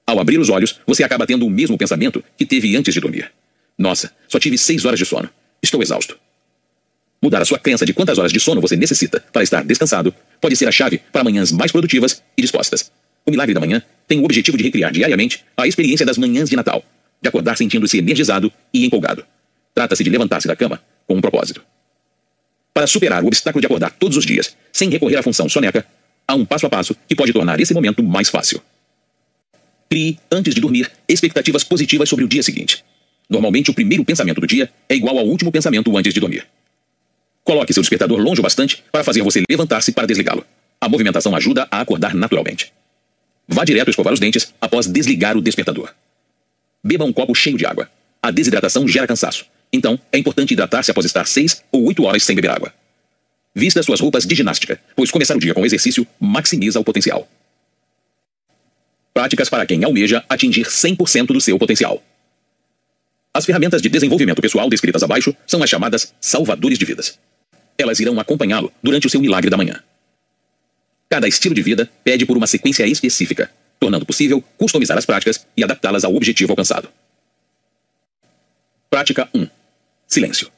Ao 0.06 0.20
abrir 0.20 0.38
os 0.38 0.48
olhos, 0.48 0.78
você 0.86 1.02
acaba 1.02 1.26
tendo 1.26 1.44
o 1.44 1.50
mesmo 1.50 1.76
pensamento 1.76 2.22
que 2.38 2.46
teve 2.46 2.76
antes 2.76 2.94
de 2.94 3.00
dormir. 3.00 3.28
Nossa, 3.76 4.12
só 4.28 4.38
tive 4.38 4.56
seis 4.56 4.84
horas 4.84 5.00
de 5.00 5.04
sono. 5.04 5.28
Estou 5.60 5.82
exausto. 5.82 6.16
Mudar 7.20 7.42
a 7.42 7.44
sua 7.44 7.58
crença 7.58 7.84
de 7.84 7.92
quantas 7.92 8.18
horas 8.18 8.32
de 8.32 8.38
sono 8.38 8.60
você 8.60 8.76
necessita 8.76 9.18
para 9.32 9.42
estar 9.42 9.64
descansado 9.64 10.14
pode 10.40 10.54
ser 10.54 10.68
a 10.68 10.72
chave 10.72 11.02
para 11.12 11.24
manhãs 11.24 11.50
mais 11.50 11.72
produtivas 11.72 12.22
e 12.36 12.42
dispostas. 12.42 12.92
O 13.26 13.32
Milagre 13.32 13.52
da 13.52 13.60
Manhã 13.60 13.82
tem 14.06 14.20
o 14.20 14.24
objetivo 14.24 14.56
de 14.56 14.62
recriar 14.62 14.92
diariamente 14.92 15.44
a 15.56 15.66
experiência 15.66 16.06
das 16.06 16.18
manhãs 16.18 16.48
de 16.48 16.54
Natal, 16.54 16.84
de 17.20 17.28
acordar 17.28 17.56
sentindo-se 17.56 17.98
energizado 17.98 18.52
e 18.72 18.84
empolgado. 18.84 19.24
Trata-se 19.74 20.02
de 20.02 20.10
levantar-se 20.10 20.48
da 20.48 20.56
cama 20.56 20.82
com 21.06 21.16
um 21.16 21.20
propósito. 21.20 21.62
Para 22.72 22.86
superar 22.86 23.22
o 23.22 23.26
obstáculo 23.26 23.60
de 23.60 23.66
acordar 23.66 23.90
todos 23.90 24.16
os 24.16 24.24
dias, 24.24 24.56
sem 24.72 24.88
recorrer 24.88 25.16
à 25.16 25.22
função 25.22 25.48
soneca, 25.48 25.84
há 26.26 26.34
um 26.34 26.44
passo 26.44 26.66
a 26.66 26.70
passo 26.70 26.96
que 27.08 27.14
pode 27.14 27.32
tornar 27.32 27.60
esse 27.60 27.74
momento 27.74 28.02
mais 28.02 28.28
fácil. 28.28 28.62
Crie, 29.88 30.18
antes 30.30 30.54
de 30.54 30.60
dormir, 30.60 30.90
expectativas 31.08 31.64
positivas 31.64 32.08
sobre 32.08 32.24
o 32.24 32.28
dia 32.28 32.42
seguinte. 32.42 32.84
Normalmente, 33.28 33.70
o 33.70 33.74
primeiro 33.74 34.04
pensamento 34.04 34.40
do 34.40 34.46
dia 34.46 34.70
é 34.88 34.94
igual 34.94 35.18
ao 35.18 35.26
último 35.26 35.50
pensamento 35.50 35.96
antes 35.96 36.14
de 36.14 36.20
dormir. 36.20 36.46
Coloque 37.42 37.72
seu 37.72 37.82
despertador 37.82 38.20
longe 38.20 38.40
o 38.40 38.42
bastante 38.42 38.82
para 38.92 39.02
fazer 39.02 39.22
você 39.22 39.42
levantar-se 39.48 39.92
para 39.92 40.06
desligá-lo. 40.06 40.44
A 40.80 40.88
movimentação 40.88 41.34
ajuda 41.34 41.66
a 41.70 41.80
acordar 41.80 42.14
naturalmente. 42.14 42.72
Vá 43.48 43.64
direto 43.64 43.90
escovar 43.90 44.12
os 44.12 44.20
dentes 44.20 44.54
após 44.60 44.86
desligar 44.86 45.36
o 45.36 45.42
despertador. 45.42 45.92
Beba 46.82 47.04
um 47.04 47.12
copo 47.12 47.34
cheio 47.34 47.56
de 47.56 47.66
água. 47.66 47.90
A 48.22 48.30
desidratação 48.30 48.86
gera 48.86 49.06
cansaço 49.06 49.46
então, 49.72 49.98
é 50.10 50.18
importante 50.18 50.52
hidratar-se 50.52 50.90
após 50.90 51.06
estar 51.06 51.26
6 51.26 51.62
ou 51.70 51.84
8 51.84 52.02
horas 52.04 52.22
sem 52.22 52.34
beber 52.34 52.50
água. 52.50 52.74
Vista 53.54 53.82
suas 53.82 54.00
roupas 54.00 54.26
de 54.26 54.34
ginástica, 54.34 54.80
pois 54.96 55.10
começar 55.10 55.36
o 55.36 55.40
dia 55.40 55.54
com 55.54 55.64
exercício 55.64 56.06
maximiza 56.18 56.80
o 56.80 56.84
potencial. 56.84 57.28
Práticas 59.12 59.48
para 59.48 59.66
quem 59.66 59.84
almeja 59.84 60.24
atingir 60.28 60.66
100% 60.66 61.26
do 61.26 61.40
seu 61.40 61.58
potencial. 61.58 62.02
As 63.32 63.44
ferramentas 63.44 63.80
de 63.82 63.88
desenvolvimento 63.88 64.42
pessoal 64.42 64.68
descritas 64.68 65.02
abaixo 65.02 65.34
são 65.46 65.62
as 65.62 65.70
chamadas 65.70 66.12
salvadores 66.20 66.78
de 66.78 66.84
vidas. 66.84 67.18
Elas 67.78 68.00
irão 68.00 68.18
acompanhá-lo 68.18 68.72
durante 68.82 69.06
o 69.06 69.10
seu 69.10 69.20
milagre 69.20 69.50
da 69.50 69.56
manhã. 69.56 69.82
Cada 71.08 71.28
estilo 71.28 71.54
de 71.54 71.62
vida 71.62 71.90
pede 72.04 72.26
por 72.26 72.36
uma 72.36 72.46
sequência 72.46 72.86
específica, 72.86 73.50
tornando 73.80 74.04
possível 74.04 74.44
customizar 74.58 74.96
as 74.98 75.06
práticas 75.06 75.46
e 75.56 75.64
adaptá-las 75.64 76.04
ao 76.04 76.14
objetivo 76.14 76.52
alcançado. 76.52 76.88
Prática 78.90 79.28
1. 79.34 79.48
Silêncio. 80.06 80.50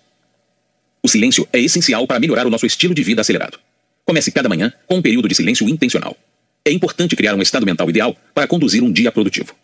O 1.02 1.08
silêncio 1.08 1.48
é 1.52 1.60
essencial 1.60 2.06
para 2.06 2.18
melhorar 2.18 2.46
o 2.46 2.50
nosso 2.50 2.66
estilo 2.66 2.94
de 2.94 3.02
vida 3.02 3.20
acelerado. 3.20 3.58
Comece 4.04 4.32
cada 4.32 4.48
manhã 4.48 4.72
com 4.86 4.96
um 4.96 5.02
período 5.02 5.28
de 5.28 5.34
silêncio 5.34 5.68
intencional. 5.68 6.16
É 6.64 6.72
importante 6.72 7.16
criar 7.16 7.34
um 7.34 7.42
estado 7.42 7.64
mental 7.64 7.88
ideal 7.88 8.16
para 8.34 8.46
conduzir 8.46 8.82
um 8.82 8.92
dia 8.92 9.12
produtivo. 9.12 9.54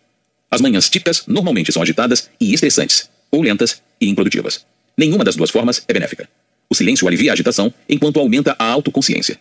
As 0.51 0.61
manhãs 0.61 0.89
típicas 0.89 1.25
normalmente 1.27 1.73
são 1.73 1.83
agitadas 1.83 2.31
e 2.41 2.55
estressantes, 2.55 3.11
ou 3.31 3.43
lentas 3.43 3.83
e 4.01 4.09
improdutivas. 4.09 4.65
Nenhuma 4.97 5.25
das 5.25 5.37
duas 5.37 5.51
formas 5.51 5.83
é 5.87 5.93
benéfica. 5.93 6.29
O 6.71 6.75
silêncio 6.75 7.07
alivia 7.07 7.33
a 7.33 7.35
agitação 7.35 7.73
enquanto 7.89 8.19
aumenta 8.19 8.57
a 8.59 8.65
autoconsciência. 8.65 9.39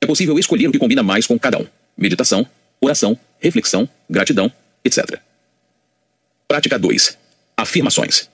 É 0.00 0.06
possível 0.06 0.38
escolher 0.38 0.68
o 0.68 0.72
que 0.72 0.78
combina 0.78 1.02
mais 1.02 1.26
com 1.26 1.38
cada 1.38 1.58
um: 1.58 1.66
meditação, 1.96 2.46
oração, 2.80 3.18
reflexão, 3.40 3.88
gratidão, 4.08 4.50
etc. 4.84 5.20
Prática 6.48 6.78
2. 6.78 7.18
Afirmações. 7.56 8.28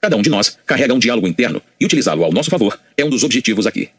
Cada 0.00 0.16
um 0.16 0.22
de 0.22 0.30
nós 0.30 0.58
carrega 0.64 0.94
um 0.94 0.98
diálogo 0.98 1.26
interno 1.26 1.60
e 1.80 1.84
utilizá-lo 1.84 2.24
ao 2.24 2.32
nosso 2.32 2.50
favor 2.50 2.78
é 2.96 3.04
um 3.04 3.10
dos 3.10 3.24
objetivos 3.24 3.66
aqui. 3.66 3.90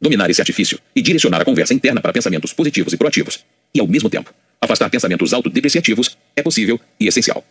Dominar 0.00 0.28
esse 0.28 0.40
artifício 0.40 0.78
e 0.94 1.00
direcionar 1.00 1.40
a 1.40 1.44
conversa 1.44 1.72
interna 1.72 2.00
para 2.00 2.12
pensamentos 2.12 2.52
positivos 2.52 2.92
e 2.92 2.96
proativos, 2.96 3.44
e 3.72 3.80
ao 3.80 3.86
mesmo 3.86 4.10
tempo 4.10 4.34
Afastar 4.60 4.90
pensamentos 4.90 5.32
autodepreciativos 5.32 6.16
é 6.34 6.42
possível 6.42 6.80
e 6.98 7.06
essencial. 7.06 7.44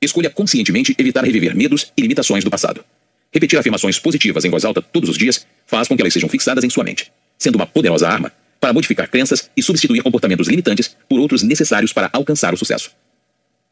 Escolha 0.00 0.30
conscientemente 0.30 0.94
evitar 0.98 1.24
reviver 1.24 1.56
medos 1.56 1.92
e 1.96 2.02
limitações 2.02 2.44
do 2.44 2.50
passado. 2.50 2.84
Repetir 3.32 3.58
afirmações 3.58 3.98
positivas 3.98 4.44
em 4.44 4.50
voz 4.50 4.64
alta 4.64 4.82
todos 4.82 5.08
os 5.10 5.18
dias 5.18 5.46
faz 5.66 5.88
com 5.88 5.96
que 5.96 6.02
elas 6.02 6.12
sejam 6.12 6.28
fixadas 6.28 6.62
em 6.62 6.70
sua 6.70 6.84
mente, 6.84 7.10
sendo 7.38 7.56
uma 7.56 7.66
poderosa 7.66 8.08
arma 8.08 8.32
para 8.66 8.72
modificar 8.72 9.08
crenças 9.08 9.48
e 9.56 9.62
substituir 9.62 10.02
comportamentos 10.02 10.48
limitantes 10.48 10.96
por 11.08 11.20
outros 11.20 11.44
necessários 11.44 11.92
para 11.92 12.10
alcançar 12.12 12.52
o 12.52 12.56
sucesso. 12.56 12.90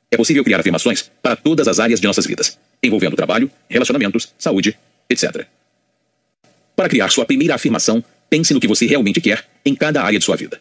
É 0.08 0.16
possível 0.16 0.44
criar 0.44 0.60
afirmações 0.60 1.10
para 1.20 1.34
todas 1.34 1.66
as 1.66 1.80
áreas 1.80 2.00
de 2.00 2.06
nossas 2.06 2.24
vidas, 2.24 2.56
envolvendo 2.80 3.16
trabalho, 3.16 3.50
relacionamentos, 3.68 4.32
saúde, 4.38 4.78
etc. 5.10 5.48
Para 6.76 6.88
criar 6.88 7.10
sua 7.10 7.26
primeira 7.26 7.56
afirmação, 7.56 8.04
pense 8.30 8.54
no 8.54 8.60
que 8.60 8.68
você 8.68 8.86
realmente 8.86 9.20
quer 9.20 9.44
em 9.66 9.74
cada 9.74 10.00
área 10.00 10.16
de 10.16 10.24
sua 10.24 10.36
vida. 10.36 10.60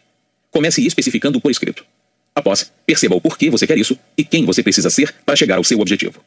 Comece 0.50 0.84
especificando 0.84 1.40
por 1.40 1.52
escrito. 1.52 1.86
Após, 2.34 2.72
perceba 2.84 3.14
o 3.14 3.20
porquê 3.20 3.48
você 3.50 3.68
quer 3.68 3.78
isso 3.78 3.96
e 4.18 4.24
quem 4.24 4.44
você 4.44 4.64
precisa 4.64 4.90
ser 4.90 5.14
para 5.24 5.36
chegar 5.36 5.58
ao 5.58 5.64
seu 5.64 5.78
objetivo. 5.78 6.20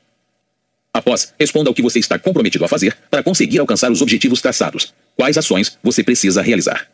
Após, 0.94 1.34
responda 1.38 1.70
ao 1.70 1.74
que 1.74 1.82
você 1.82 2.00
está 2.00 2.18
comprometido 2.18 2.64
a 2.64 2.70
fazer 2.70 2.96
para 3.12 3.22
conseguir 3.22 3.60
alcançar 3.60 3.92
os 3.92 4.02
objetivos 4.02 4.40
traçados. 4.40 4.94
Quais 5.18 5.38
ações 5.38 5.78
você 5.84 6.06
precisa 6.06 6.42
realizar? 6.42 6.88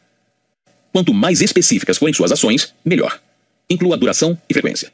Quanto 0.93 1.13
mais 1.13 1.41
específicas 1.41 1.97
forem 1.97 2.13
suas 2.13 2.31
ações, 2.31 2.71
melhor. 2.85 3.19
Inclua 3.67 3.97
duração 3.97 4.37
e 4.47 4.53
frequência. 4.53 4.93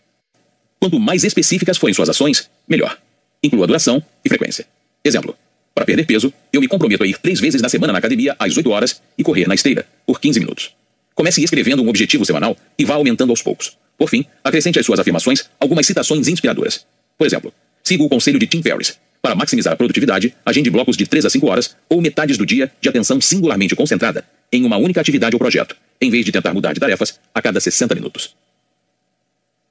Quanto 0.80 0.98
mais 0.98 1.26
específicas 1.26 1.78
forem 1.78 1.94
suas 1.94 2.08
ações, 2.08 2.50
melhor. 2.68 2.98
Inclua 3.44 3.68
duração 3.68 4.02
e 4.24 4.30
frequência. 4.30 4.66
Exemplo: 5.04 5.36
para 5.76 5.86
perder 5.86 6.06
peso, 6.06 6.34
eu 6.54 6.62
me 6.62 6.70
comprometo 6.70 7.04
a 7.04 7.08
ir 7.08 7.18
três 7.18 7.42
vezes 7.42 7.62
na 7.62 7.68
semana 7.68 7.92
na 7.92 8.00
academia 8.00 8.34
às 8.40 8.56
8 8.56 8.70
horas 8.70 9.02
e 9.18 9.24
correr 9.24 9.46
na 9.46 9.56
esteira 9.56 9.86
por 10.06 10.22
15 10.22 10.40
minutos. 10.40 10.74
Comece 11.14 11.44
escrevendo 11.44 11.84
um 11.84 11.90
objetivo 11.90 12.26
semanal 12.26 12.56
e 12.78 12.86
vá 12.86 12.96
aumentando 12.96 13.32
aos 13.32 13.42
poucos. 13.42 13.78
Por 13.98 14.10
fim, 14.10 14.26
acrescente 14.42 14.80
às 14.80 14.86
suas 14.86 15.02
afirmações 15.02 15.50
algumas 15.60 15.86
citações 15.86 16.30
inspiradoras. 16.30 16.86
Por 17.18 17.28
exemplo, 17.28 17.54
siga 17.84 18.04
o 18.04 18.08
conselho 18.08 18.40
de 18.40 18.48
Tim 18.48 18.62
Ferriss. 18.64 18.98
Para 19.22 19.36
maximizar 19.36 19.74
a 19.74 19.76
produtividade, 19.76 20.34
agende 20.46 20.70
blocos 20.70 20.96
de 20.96 21.06
3 21.06 21.26
a 21.26 21.30
5 21.30 21.48
horas 21.48 21.76
ou 21.90 22.02
metades 22.02 22.38
do 22.38 22.46
dia 22.46 22.72
de 22.80 22.90
atenção 22.90 23.20
singularmente 23.20 23.76
concentrada 23.76 24.26
em 24.52 24.66
uma 24.66 24.78
única 24.78 25.02
atividade 25.02 25.36
ou 25.36 25.40
projeto, 25.40 25.76
em 26.02 26.10
vez 26.10 26.26
de 26.26 26.32
tentar 26.32 26.54
mudar 26.54 26.74
de 26.74 26.80
tarefas 26.80 27.20
a 27.34 27.42
cada 27.42 27.60
60 27.60 27.94
minutos. 27.96 28.36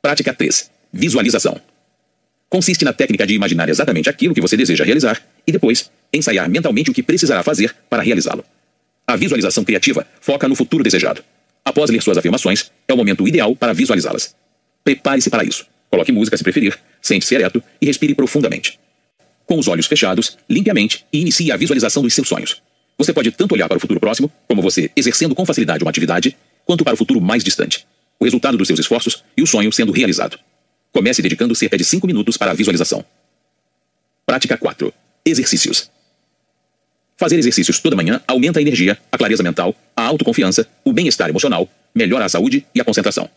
Prática 0.00 0.32
3. 0.32 0.70
Visualização. 0.92 1.60
Consiste 2.48 2.84
na 2.84 2.92
técnica 2.92 3.26
de 3.26 3.34
imaginar 3.34 3.68
exatamente 3.68 4.08
aquilo 4.08 4.34
que 4.34 4.40
você 4.40 4.56
deseja 4.56 4.84
realizar 4.84 5.22
e 5.46 5.52
depois 5.52 5.90
ensaiar 6.12 6.48
mentalmente 6.48 6.90
o 6.90 6.94
que 6.94 7.02
precisará 7.02 7.42
fazer 7.42 7.74
para 7.90 8.02
realizá-lo. 8.02 8.44
A 9.06 9.16
visualização 9.16 9.64
criativa 9.64 10.06
foca 10.20 10.46
no 10.46 10.54
futuro 10.54 10.84
desejado, 10.84 11.22
Após 11.68 11.90
ler 11.90 12.02
suas 12.02 12.16
afirmações, 12.16 12.72
é 12.88 12.94
o 12.94 12.96
momento 12.96 13.28
ideal 13.28 13.54
para 13.54 13.74
visualizá-las. 13.74 14.34
Prepare-se 14.82 15.28
para 15.28 15.44
isso. 15.44 15.66
Coloque 15.90 16.10
música 16.10 16.34
se 16.34 16.42
preferir, 16.42 16.78
sente-se 17.02 17.34
ereto 17.34 17.62
e 17.78 17.84
respire 17.84 18.14
profundamente. 18.14 18.80
Com 19.48 19.58
os 19.58 19.66
olhos 19.66 19.86
fechados, 19.86 20.36
limpe 20.46 20.68
a 20.68 20.74
mente 20.74 21.06
e 21.10 21.22
inicie 21.22 21.50
a 21.50 21.56
visualização 21.56 22.02
dos 22.02 22.12
seus 22.12 22.28
sonhos. 22.28 22.60
Você 22.98 23.14
pode 23.14 23.30
tanto 23.30 23.54
olhar 23.54 23.66
para 23.66 23.78
o 23.78 23.80
futuro 23.80 23.98
próximo, 23.98 24.30
como 24.46 24.60
você 24.60 24.90
exercendo 24.94 25.34
com 25.34 25.46
facilidade 25.46 25.82
uma 25.82 25.88
atividade, 25.88 26.36
quanto 26.66 26.84
para 26.84 26.92
o 26.92 26.96
futuro 26.98 27.18
mais 27.18 27.42
distante. 27.42 27.86
O 28.20 28.24
resultado 28.24 28.58
dos 28.58 28.66
seus 28.66 28.78
esforços 28.78 29.24
e 29.34 29.42
o 29.42 29.46
sonho 29.46 29.72
sendo 29.72 29.90
realizado. 29.90 30.38
Comece 30.92 31.22
dedicando 31.22 31.54
cerca 31.54 31.78
de 31.78 31.84
5 31.84 32.06
minutos 32.06 32.36
para 32.36 32.50
a 32.50 32.54
visualização. 32.54 33.02
Prática 34.26 34.58
4. 34.58 34.92
Exercícios. 35.24 35.90
Fazer 37.16 37.38
exercícios 37.38 37.80
toda 37.80 37.96
manhã 37.96 38.20
aumenta 38.28 38.58
a 38.58 38.62
energia, 38.62 38.98
a 39.10 39.16
clareza 39.16 39.42
mental, 39.42 39.74
a 39.96 40.02
autoconfiança, 40.02 40.68
o 40.84 40.92
bem-estar 40.92 41.30
emocional, 41.30 41.66
melhora 41.94 42.26
a 42.26 42.28
saúde 42.28 42.66
e 42.74 42.82
a 42.82 42.84
concentração. 42.84 43.30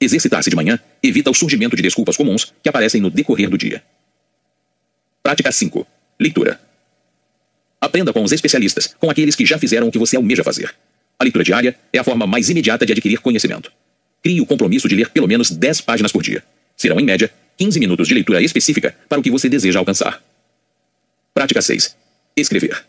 Exercitar-se 0.00 0.50
de 0.50 0.56
manhã 0.56 0.76
evita 1.00 1.30
o 1.30 1.34
surgimento 1.34 1.76
de 1.76 1.82
desculpas 1.82 2.16
comuns 2.16 2.52
que 2.60 2.68
aparecem 2.68 3.00
no 3.00 3.10
decorrer 3.10 3.48
do 3.48 3.56
dia. 3.56 3.80
Prática 5.22 5.52
5. 5.52 5.86
Leitura. 6.18 6.60
Aprenda 7.80 8.12
com 8.12 8.24
os 8.24 8.32
especialistas, 8.32 8.96
com 8.98 9.08
aqueles 9.08 9.36
que 9.36 9.46
já 9.46 9.56
fizeram 9.56 9.86
o 9.86 9.92
que 9.92 9.98
você 9.98 10.16
almeja 10.16 10.42
fazer. 10.42 10.74
A 11.16 11.22
leitura 11.22 11.44
diária 11.44 11.76
é 11.92 11.98
a 11.98 12.04
forma 12.04 12.26
mais 12.26 12.50
imediata 12.50 12.84
de 12.84 12.92
adquirir 12.92 13.20
conhecimento. 13.20 13.70
Crie 14.20 14.40
o 14.40 14.46
compromisso 14.46 14.88
de 14.88 14.96
ler 14.96 15.10
pelo 15.10 15.28
menos 15.28 15.48
10 15.48 15.80
páginas 15.82 16.10
por 16.10 16.24
dia. 16.24 16.42
Serão, 16.76 16.98
em 16.98 17.04
média, 17.04 17.32
15 17.56 17.78
minutos 17.78 18.08
de 18.08 18.14
leitura 18.14 18.42
específica 18.42 18.96
para 19.08 19.20
o 19.20 19.22
que 19.22 19.30
você 19.30 19.48
deseja 19.48 19.78
alcançar. 19.78 20.20
Prática 21.32 21.62
6. 21.62 21.96
Escrever. 22.36 22.84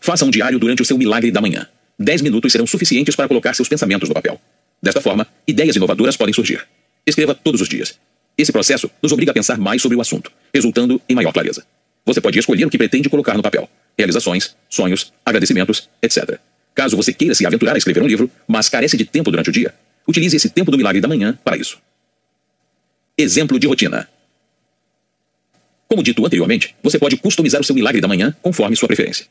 Faça 0.00 0.24
um 0.24 0.30
diário 0.30 0.58
durante 0.58 0.80
o 0.80 0.84
seu 0.84 0.96
milagre 0.96 1.30
da 1.30 1.42
manhã. 1.42 1.68
Dez 1.98 2.22
minutos 2.22 2.52
serão 2.52 2.66
suficientes 2.66 3.14
para 3.14 3.28
colocar 3.28 3.52
seus 3.52 3.68
pensamentos 3.68 4.08
no 4.08 4.14
papel. 4.14 4.40
Desta 4.82 5.02
forma, 5.02 5.26
ideias 5.46 5.76
inovadoras 5.76 6.16
podem 6.16 6.32
surgir. 6.32 6.66
Escreva 7.06 7.34
todos 7.34 7.60
os 7.60 7.68
dias. 7.68 7.98
Esse 8.38 8.52
processo 8.52 8.88
nos 9.02 9.10
obriga 9.10 9.32
a 9.32 9.34
pensar 9.34 9.58
mais 9.58 9.82
sobre 9.82 9.96
o 9.96 10.00
assunto, 10.00 10.30
resultando 10.54 11.02
em 11.08 11.14
maior 11.16 11.32
clareza. 11.32 11.66
Você 12.06 12.20
pode 12.20 12.38
escolher 12.38 12.64
o 12.64 12.70
que 12.70 12.78
pretende 12.78 13.08
colocar 13.08 13.34
no 13.34 13.42
papel: 13.42 13.68
realizações, 13.98 14.54
sonhos, 14.70 15.12
agradecimentos, 15.26 15.90
etc. 16.00 16.38
Caso 16.72 16.96
você 16.96 17.12
queira 17.12 17.34
se 17.34 17.44
aventurar 17.44 17.74
a 17.74 17.78
escrever 17.78 18.00
um 18.00 18.06
livro, 18.06 18.30
mas 18.46 18.68
carece 18.68 18.96
de 18.96 19.04
tempo 19.04 19.32
durante 19.32 19.50
o 19.50 19.52
dia, 19.52 19.74
utilize 20.06 20.36
esse 20.36 20.48
tempo 20.48 20.70
do 20.70 20.76
milagre 20.76 21.00
da 21.00 21.08
manhã 21.08 21.36
para 21.44 21.56
isso. 21.56 21.78
Exemplo 23.18 23.58
de 23.58 23.66
rotina. 23.66 24.08
Como 25.88 26.02
dito 26.02 26.24
anteriormente, 26.24 26.76
você 26.80 26.98
pode 26.98 27.16
customizar 27.16 27.60
o 27.60 27.64
seu 27.64 27.74
milagre 27.74 28.00
da 28.00 28.06
manhã 28.06 28.36
conforme 28.40 28.76
sua 28.76 28.86
preferência. 28.86 29.26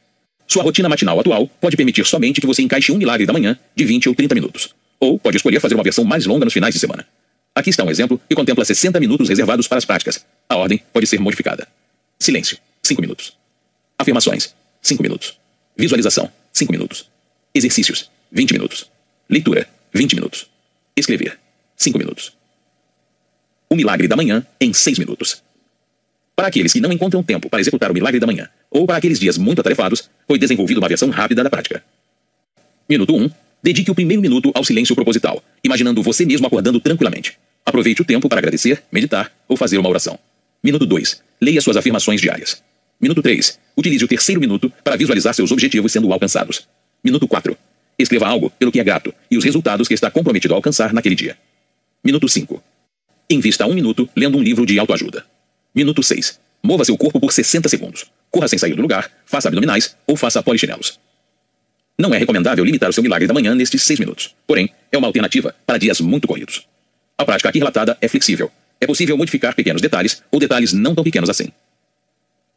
Sua 0.45 0.63
rotina 0.63 0.89
matinal 0.89 1.17
atual 1.19 1.47
pode 1.61 1.77
permitir 1.77 2.05
somente 2.05 2.41
que 2.41 2.47
você 2.47 2.61
encaixe 2.61 2.91
um 2.91 2.97
milagre 2.97 3.25
da 3.25 3.31
manhã 3.31 3.57
de 3.75 3.85
20 3.85 4.09
ou 4.09 4.15
30 4.15 4.35
minutos. 4.35 4.75
Ou 4.99 5.17
pode 5.17 5.37
escolher 5.37 5.59
fazer 5.59 5.75
uma 5.75 5.83
versão 5.83 6.03
mais 6.03 6.25
longa 6.25 6.45
nos 6.45 6.53
finais 6.53 6.73
de 6.73 6.79
semana. 6.79 7.05
Aqui 7.57 7.71
está 7.71 7.83
um 7.83 7.89
exemplo 7.89 8.21
que 8.29 8.35
contempla 8.35 8.63
60 8.63 8.99
minutos 8.99 9.27
reservados 9.27 9.67
para 9.67 9.79
as 9.79 9.83
práticas. 9.83 10.23
A 10.47 10.55
ordem 10.55 10.79
pode 10.93 11.07
ser 11.07 11.19
modificada. 11.19 11.67
Silêncio, 12.19 12.55
5 12.83 13.01
minutos. 13.01 13.35
Afirmações, 13.97 14.53
5 14.79 15.01
minutos. 15.01 15.39
Visualização, 15.75 16.31
5 16.53 16.71
minutos. 16.71 17.09
Exercícios, 17.55 18.11
20 18.31 18.51
minutos. 18.51 18.85
Leitura, 19.27 19.67
20 19.91 20.13
minutos. 20.13 20.45
Escrever, 20.95 21.39
5 21.75 21.97
minutos. 21.97 22.31
O 23.67 23.75
milagre 23.75 24.07
da 24.07 24.15
manhã 24.15 24.45
em 24.61 24.71
6 24.71 24.99
minutos. 24.99 25.41
Para 26.35 26.49
aqueles 26.49 26.71
que 26.71 26.79
não 26.79 26.91
encontram 26.91 27.23
tempo 27.23 27.49
para 27.49 27.59
executar 27.59 27.89
o 27.89 27.93
milagre 27.95 28.19
da 28.19 28.27
manhã, 28.27 28.47
ou 28.69 28.85
para 28.85 28.97
aqueles 28.97 29.19
dias 29.19 29.35
muito 29.35 29.61
atarefados, 29.61 30.11
foi 30.27 30.37
desenvolvida 30.37 30.79
uma 30.79 30.87
versão 30.87 31.09
rápida 31.09 31.43
da 31.43 31.49
prática. 31.49 31.83
Minuto 32.87 33.15
1. 33.15 33.31
Dedique 33.63 33.89
o 33.89 33.95
primeiro 33.95 34.21
minuto 34.21 34.51
ao 34.53 34.63
silêncio 34.63 34.93
proposital, 34.93 35.43
imaginando 35.63 36.03
você 36.03 36.23
mesmo 36.23 36.45
acordando 36.45 36.79
tranquilamente. 36.79 37.35
Aproveite 37.67 38.01
o 38.01 38.05
tempo 38.05 38.29
para 38.29 38.39
agradecer, 38.39 38.81
meditar 38.89 39.29
ou 39.45 39.57
fazer 39.57 39.77
uma 39.77 39.89
oração. 39.89 40.17
Minuto 40.63 40.85
2. 40.85 41.21
Leia 41.41 41.59
suas 41.59 41.75
afirmações 41.75 42.21
diárias. 42.21 42.63
Minuto 42.99 43.21
3. 43.21 43.59
Utilize 43.75 44.05
o 44.05 44.07
terceiro 44.07 44.39
minuto 44.39 44.71
para 44.85 44.95
visualizar 44.95 45.33
seus 45.33 45.51
objetivos 45.51 45.91
sendo 45.91 46.13
alcançados. 46.13 46.65
Minuto 47.03 47.27
4. 47.27 47.57
Escreva 47.99 48.25
algo 48.25 48.49
pelo 48.51 48.71
que 48.71 48.79
é 48.79 48.83
grato 48.85 49.13
e 49.29 49.37
os 49.37 49.43
resultados 49.43 49.85
que 49.85 49.93
está 49.93 50.09
comprometido 50.09 50.53
a 50.53 50.57
alcançar 50.57 50.93
naquele 50.93 51.13
dia. 51.13 51.37
Minuto 52.01 52.29
5. 52.29 52.63
Invista 53.29 53.65
um 53.65 53.73
minuto 53.73 54.09
lendo 54.15 54.37
um 54.37 54.41
livro 54.41 54.65
de 54.65 54.79
autoajuda. 54.79 55.25
Minuto 55.75 56.01
6. 56.01 56.39
Mova 56.63 56.85
seu 56.85 56.97
corpo 56.97 57.19
por 57.19 57.33
60 57.33 57.67
segundos. 57.67 58.05
Corra 58.31 58.47
sem 58.47 58.57
sair 58.57 58.75
do 58.75 58.81
lugar, 58.81 59.11
faça 59.25 59.49
abdominais 59.49 59.93
ou 60.07 60.15
faça 60.15 60.41
polichinelos. 60.41 60.97
Não 61.99 62.13
é 62.13 62.17
recomendável 62.17 62.63
limitar 62.63 62.89
o 62.89 62.93
seu 62.93 63.03
milagre 63.03 63.27
da 63.27 63.33
manhã 63.33 63.53
nestes 63.53 63.83
6 63.83 63.99
minutos. 63.99 64.33
Porém, 64.47 64.69
é 64.89 64.97
uma 64.97 65.07
alternativa 65.07 65.53
para 65.65 65.77
dias 65.77 65.99
muito 65.99 66.29
corridos. 66.29 66.65
A 67.17 67.25
prática 67.25 67.49
aqui 67.49 67.57
relatada 67.57 67.97
é 67.99 68.07
flexível. 68.07 68.51
É 68.79 68.85
possível 68.85 69.17
modificar 69.17 69.55
pequenos 69.55 69.81
detalhes 69.81 70.21
ou 70.31 70.39
detalhes 70.39 70.71
não 70.71 70.93
tão 70.93 71.03
pequenos 71.03 71.29
assim. 71.29 71.47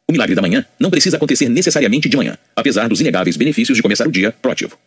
O 0.07 0.11
milagre 0.11 0.35
da 0.35 0.41
manhã 0.41 0.65
não 0.79 0.91
precisa 0.91 1.17
acontecer 1.17 1.49
necessariamente 1.49 2.07
de 2.07 2.15
manhã, 2.15 2.37
apesar 2.55 2.87
dos 2.87 3.01
inegáveis 3.01 3.37
benefícios 3.37 3.75
de 3.75 3.81
começar 3.81 4.07
o 4.07 4.11
dia 4.11 4.31
proativo. 4.31 4.77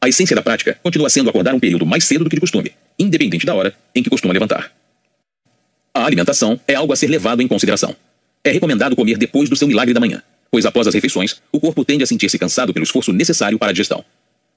A 0.00 0.08
essência 0.08 0.36
da 0.36 0.42
prática 0.42 0.78
continua 0.82 1.08
sendo 1.08 1.30
acordar 1.30 1.54
um 1.54 1.60
período 1.60 1.86
mais 1.86 2.04
cedo 2.04 2.24
do 2.24 2.30
que 2.30 2.36
de 2.36 2.40
costume, 2.40 2.72
independente 2.98 3.46
da 3.46 3.54
hora 3.54 3.74
em 3.94 4.02
que 4.02 4.10
costuma 4.10 4.34
levantar. 4.34 4.70
A 5.94 6.04
alimentação 6.04 6.60
é 6.68 6.74
algo 6.74 6.92
a 6.92 6.96
ser 6.96 7.06
levado 7.06 7.40
em 7.40 7.48
consideração. 7.48 7.96
É 8.42 8.50
recomendado 8.50 8.94
comer 8.94 9.16
depois 9.16 9.48
do 9.48 9.56
seu 9.56 9.66
milagre 9.66 9.94
da 9.94 10.00
manhã, 10.00 10.22
pois 10.50 10.66
após 10.66 10.86
as 10.86 10.94
refeições, 10.94 11.40
o 11.50 11.58
corpo 11.58 11.84
tende 11.86 12.04
a 12.04 12.06
sentir-se 12.06 12.38
cansado 12.38 12.74
pelo 12.74 12.84
esforço 12.84 13.14
necessário 13.14 13.58
para 13.58 13.70
a 13.70 13.72
digestão. 13.72 14.04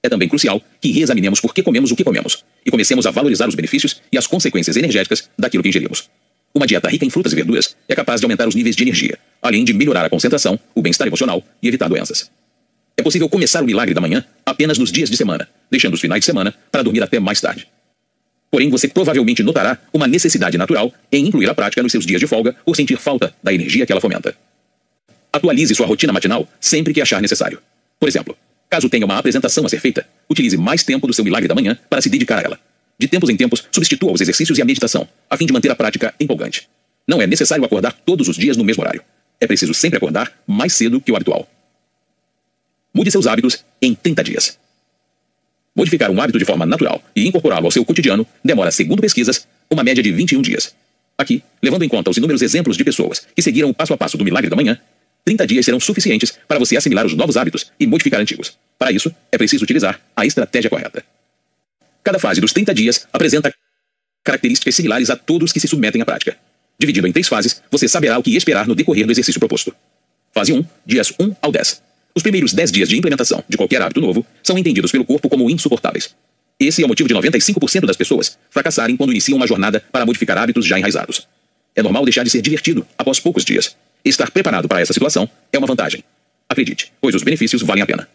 É 0.04 0.10
também 0.10 0.30
crucial 0.30 0.62
que 0.80 0.92
reexaminemos 0.92 1.40
por 1.40 1.54
que 1.54 1.64
comemos 1.64 1.92
o 1.92 1.96
que 1.96 2.04
comemos 2.04 2.44
e 2.66 2.72
comecemos 2.72 3.06
a 3.06 3.12
valorizar 3.12 3.48
os 3.48 3.56
benefícios 3.56 4.02
e 4.12 4.18
as 4.18 4.28
consequências 4.28 4.78
energéticas 4.78 5.30
daquilo 5.38 5.64
que 5.64 5.70
ingerimos. 5.70 6.10
Uma 6.54 6.66
dieta 6.66 6.90
rica 6.90 7.06
em 7.06 7.10
frutas 7.10 7.34
e 7.34 7.36
verduras 7.36 7.76
é 7.88 7.96
capaz 7.96 8.20
de 8.20 8.26
aumentar 8.26 8.48
os 8.48 8.56
níveis 8.56 8.76
de 8.76 8.84
energia, 8.84 9.18
além 9.42 9.64
de 9.64 9.74
melhorar 9.74 10.06
a 10.06 10.10
concentração, 10.10 10.60
o 10.74 10.82
bem-estar 10.82 11.08
emocional 11.08 11.44
e 11.62 11.68
evitar 11.68 11.88
doenças. 11.88 12.32
É 12.96 13.04
possível 13.04 13.30
começar 13.30 13.62
o 13.62 13.66
milagre 13.66 13.94
da 13.94 14.02
manhã 14.02 14.26
apenas 14.46 14.78
nos 14.78 14.92
dias 14.92 15.10
de 15.10 15.18
semana, 15.18 15.48
deixando 15.70 15.94
os 15.94 16.02
finais 16.02 16.22
de 16.22 16.26
semana 16.26 16.54
para 16.72 16.82
dormir 16.82 17.04
até 17.04 17.20
mais 17.20 17.40
tarde. 17.40 17.68
Porém, 18.50 18.70
você 18.70 18.88
provavelmente 18.88 19.44
notará 19.44 19.78
uma 19.94 20.08
necessidade 20.08 20.58
natural 20.58 20.92
em 21.12 21.28
incluir 21.28 21.50
a 21.50 21.54
prática 21.54 21.84
nos 21.84 21.92
seus 21.92 22.06
dias 22.06 22.20
de 22.20 22.26
folga 22.26 22.56
por 22.66 22.76
sentir 22.76 22.98
falta 22.98 23.36
da 23.44 23.54
energia 23.54 23.86
que 23.86 23.92
ela 23.92 24.02
fomenta. 24.02 24.36
Atualize 25.32 25.76
sua 25.76 25.86
rotina 25.86 26.14
matinal 26.14 26.48
sempre 26.60 26.94
que 26.94 27.02
achar 27.02 27.22
necessário. 27.22 27.62
Por 28.00 28.08
exemplo, 28.08 28.36
caso 28.70 28.90
tenha 28.90 29.06
uma 29.06 29.18
apresentação 29.18 29.66
a 29.66 29.70
ser 29.70 29.80
feita, 29.80 30.08
utilize 30.30 30.58
mais 30.58 30.84
tempo 30.84 31.08
do 31.08 31.14
seu 31.14 31.24
milagre 31.24 31.48
da 31.48 31.56
manhã 31.56 31.78
para 31.90 32.02
se 32.02 32.10
dedicar 32.10 32.40
a 32.40 32.42
ela. 32.42 32.60
De 33.00 33.08
tempos 33.08 33.30
em 33.30 33.38
tempos, 33.38 33.64
substitua 33.72 34.12
os 34.12 34.22
exercícios 34.22 34.58
e 34.58 34.62
a 34.62 34.66
meditação, 34.66 35.08
a 35.30 35.38
fim 35.38 35.46
de 35.46 35.54
manter 35.54 35.72
a 35.72 35.76
prática 35.76 36.14
empolgante. 36.20 36.68
Não 37.08 37.22
é 37.22 37.28
necessário 37.28 37.64
acordar 37.64 37.94
todos 37.94 38.28
os 38.28 38.36
dias 38.36 38.58
no 38.58 38.64
mesmo 38.64 38.84
horário. 38.84 39.04
É 39.40 39.48
preciso 39.48 39.74
sempre 39.74 39.98
acordar 39.98 40.34
mais 40.48 40.74
cedo 40.74 41.00
que 41.00 41.12
o 41.12 41.16
habitual. 41.16 41.48
Mude 42.94 43.12
seus 43.12 43.28
hábitos 43.28 43.64
em 43.82 43.94
30 43.94 44.24
dias. 44.24 44.58
Modificar 45.76 46.10
um 46.10 46.20
hábito 46.20 46.40
de 46.40 46.46
forma 46.46 46.66
natural 46.66 47.04
e 47.16 47.28
incorporá-lo 47.28 47.68
ao 47.68 47.72
seu 47.72 47.86
cotidiano 47.86 48.26
demora, 48.44 48.72
segundo 48.72 49.00
pesquisas, 49.00 49.48
uma 49.70 49.84
média 49.84 50.02
de 50.02 50.12
21 50.12 50.42
dias. 50.42 50.74
Aqui, 51.16 51.44
levando 51.62 51.84
em 51.84 51.90
conta 51.90 52.10
os 52.10 52.18
inúmeros 52.18 52.42
exemplos 52.42 52.76
de 52.76 52.84
pessoas 52.84 53.28
que 53.36 53.42
seguiram 53.42 53.70
o 53.70 53.74
passo 53.74 53.94
a 53.94 53.98
passo 53.98 54.18
do 54.18 54.26
milagre 54.26 54.50
da 54.50 54.56
manhã, 54.56 54.80
30 55.28 55.46
dias 55.46 55.66
serão 55.66 55.78
suficientes 55.78 56.34
para 56.48 56.58
você 56.58 56.78
assimilar 56.78 57.06
os 57.06 57.14
novos 57.14 57.36
hábitos 57.36 57.70
e 57.78 57.86
modificar 57.86 58.22
antigos. 58.22 58.58
Para 58.80 58.94
isso, 58.94 59.14
é 59.30 59.38
preciso 59.38 59.66
utilizar 59.66 60.00
a 60.16 60.26
estratégia 60.26 60.70
correta. 60.70 61.04
Cada 62.02 62.18
fase 62.18 62.40
dos 62.40 62.54
30 62.54 62.74
dias 62.74 63.06
apresenta 63.12 63.54
características 64.24 64.74
similares 64.74 65.10
a 65.10 65.18
todos 65.18 65.52
que 65.52 65.60
se 65.60 65.68
submetem 65.68 66.02
à 66.02 66.06
prática. 66.06 66.38
Dividido 66.80 67.06
em 67.08 67.12
três 67.12 67.28
fases, 67.28 67.62
você 67.70 67.90
saberá 67.90 68.18
o 68.18 68.24
que 68.24 68.38
esperar 68.38 68.70
no 68.70 68.74
decorrer 68.74 69.06
do 69.06 69.12
exercício 69.12 69.38
proposto. 69.38 69.76
Fase 70.34 70.54
1, 70.54 70.64
dias 70.86 71.12
1 71.20 71.36
ao 71.42 71.52
10. 71.52 71.82
Os 72.16 72.24
primeiros 72.24 72.54
10 72.54 72.72
dias 72.72 72.88
de 72.88 72.96
implementação 72.96 73.44
de 73.50 73.58
qualquer 73.58 73.82
hábito 73.82 74.00
novo 74.00 74.26
são 74.42 74.58
entendidos 74.58 74.94
pelo 74.94 75.04
corpo 75.04 75.28
como 75.28 75.50
insuportáveis. 75.50 76.16
Esse 76.58 76.82
é 76.82 76.86
o 76.86 76.88
motivo 76.88 77.10
de 77.10 77.16
95% 77.16 77.86
das 77.86 77.98
pessoas 77.98 78.38
fracassarem 78.50 78.96
quando 78.96 79.12
iniciam 79.12 79.36
uma 79.36 79.46
jornada 79.46 79.84
para 79.92 80.06
modificar 80.06 80.38
hábitos 80.38 80.66
já 80.66 80.80
enraizados. 80.80 81.28
É 81.76 81.84
normal 81.84 82.06
deixar 82.06 82.24
de 82.24 82.30
ser 82.30 82.42
divertido 82.42 82.88
após 82.98 83.20
poucos 83.20 83.44
dias. 83.44 83.76
Estar 84.08 84.32
preparado 84.32 84.70
para 84.70 84.80
essa 84.80 84.94
situação 84.94 85.30
é 85.52 85.58
uma 85.58 85.68
vantagem. 85.68 86.02
Acredite, 86.48 86.94
pois 87.02 87.14
os 87.14 87.24
benefícios 87.24 87.62
valem 87.62 87.84
a 87.84 87.86
pena. 87.86 88.08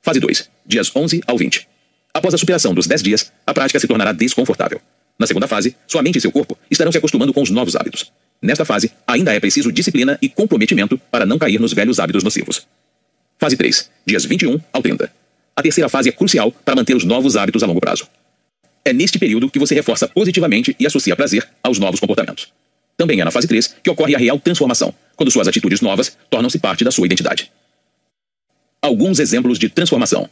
Fase 0.00 0.18
2, 0.18 0.48
dias 0.64 0.90
11 0.96 1.20
ao 1.26 1.36
20. 1.36 1.68
Após 2.14 2.32
a 2.32 2.38
superação 2.38 2.72
dos 2.72 2.86
10 2.86 3.02
dias, 3.02 3.30
a 3.46 3.52
prática 3.52 3.78
se 3.78 3.86
tornará 3.86 4.12
desconfortável. 4.12 4.80
Na 5.18 5.26
segunda 5.26 5.46
fase, 5.46 5.76
sua 5.86 6.02
mente 6.02 6.16
e 6.16 6.20
seu 6.22 6.32
corpo 6.32 6.56
estarão 6.70 6.90
se 6.90 6.96
acostumando 6.96 7.34
com 7.34 7.42
os 7.42 7.50
novos 7.50 7.76
hábitos. 7.76 8.10
Nesta 8.40 8.64
fase, 8.64 8.90
ainda 9.06 9.34
é 9.34 9.38
preciso 9.38 9.70
disciplina 9.70 10.18
e 10.22 10.30
comprometimento 10.30 10.96
para 11.10 11.26
não 11.26 11.38
cair 11.38 11.60
nos 11.60 11.74
velhos 11.74 12.00
hábitos 12.00 12.24
nocivos. 12.24 12.66
Fase 13.38 13.54
3, 13.54 13.90
dias 14.06 14.24
21 14.24 14.58
ao 14.72 14.80
30. 14.80 15.12
A 15.54 15.62
terceira 15.62 15.90
fase 15.90 16.08
é 16.08 16.12
crucial 16.12 16.50
para 16.50 16.74
manter 16.74 16.96
os 16.96 17.04
novos 17.04 17.36
hábitos 17.36 17.62
a 17.62 17.66
longo 17.66 17.80
prazo. 17.80 18.08
É 18.82 18.94
neste 18.94 19.18
período 19.18 19.50
que 19.50 19.58
você 19.58 19.74
reforça 19.74 20.08
positivamente 20.08 20.74
e 20.80 20.86
associa 20.86 21.14
prazer 21.14 21.46
aos 21.62 21.78
novos 21.78 22.00
comportamentos. 22.00 22.50
Também 22.98 23.20
é 23.20 23.24
na 23.24 23.30
fase 23.30 23.46
3 23.46 23.76
que 23.80 23.88
ocorre 23.88 24.16
a 24.16 24.18
real 24.18 24.40
transformação, 24.40 24.92
quando 25.14 25.30
suas 25.30 25.46
atitudes 25.46 25.80
novas 25.80 26.18
tornam-se 26.28 26.58
parte 26.58 26.84
da 26.84 26.90
sua 26.90 27.06
identidade. 27.06 27.50
Alguns 28.82 29.20
exemplos 29.20 29.56
de 29.56 29.68
transformação. 29.68 30.28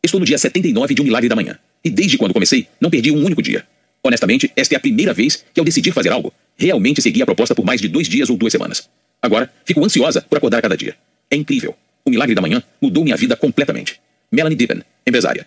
Estou 0.00 0.20
no 0.20 0.24
dia 0.24 0.38
79 0.38 0.94
de 0.94 1.02
um 1.02 1.04
milagre 1.04 1.28
da 1.28 1.34
manhã, 1.34 1.58
e 1.84 1.90
desde 1.90 2.16
quando 2.16 2.32
comecei, 2.32 2.68
não 2.80 2.90
perdi 2.90 3.10
um 3.10 3.24
único 3.24 3.42
dia. 3.42 3.66
Honestamente, 4.04 4.50
esta 4.54 4.74
é 4.74 4.76
a 4.76 4.80
primeira 4.80 5.12
vez 5.12 5.44
que, 5.52 5.58
ao 5.58 5.64
decidir 5.64 5.92
fazer 5.92 6.10
algo, 6.10 6.32
realmente 6.56 7.02
segui 7.02 7.22
a 7.22 7.26
proposta 7.26 7.56
por 7.56 7.64
mais 7.64 7.80
de 7.80 7.88
dois 7.88 8.08
dias 8.08 8.30
ou 8.30 8.36
duas 8.36 8.52
semanas. 8.52 8.88
Agora, 9.20 9.52
fico 9.64 9.84
ansiosa 9.84 10.22
por 10.22 10.38
acordar 10.38 10.62
cada 10.62 10.76
dia. 10.76 10.96
É 11.28 11.34
incrível. 11.34 11.76
O 12.04 12.10
milagre 12.10 12.36
da 12.36 12.40
manhã 12.40 12.62
mudou 12.80 13.02
minha 13.02 13.16
vida 13.16 13.34
completamente. 13.34 14.00
Melanie 14.30 14.56
Dippen, 14.56 14.82
empresária. 15.04 15.46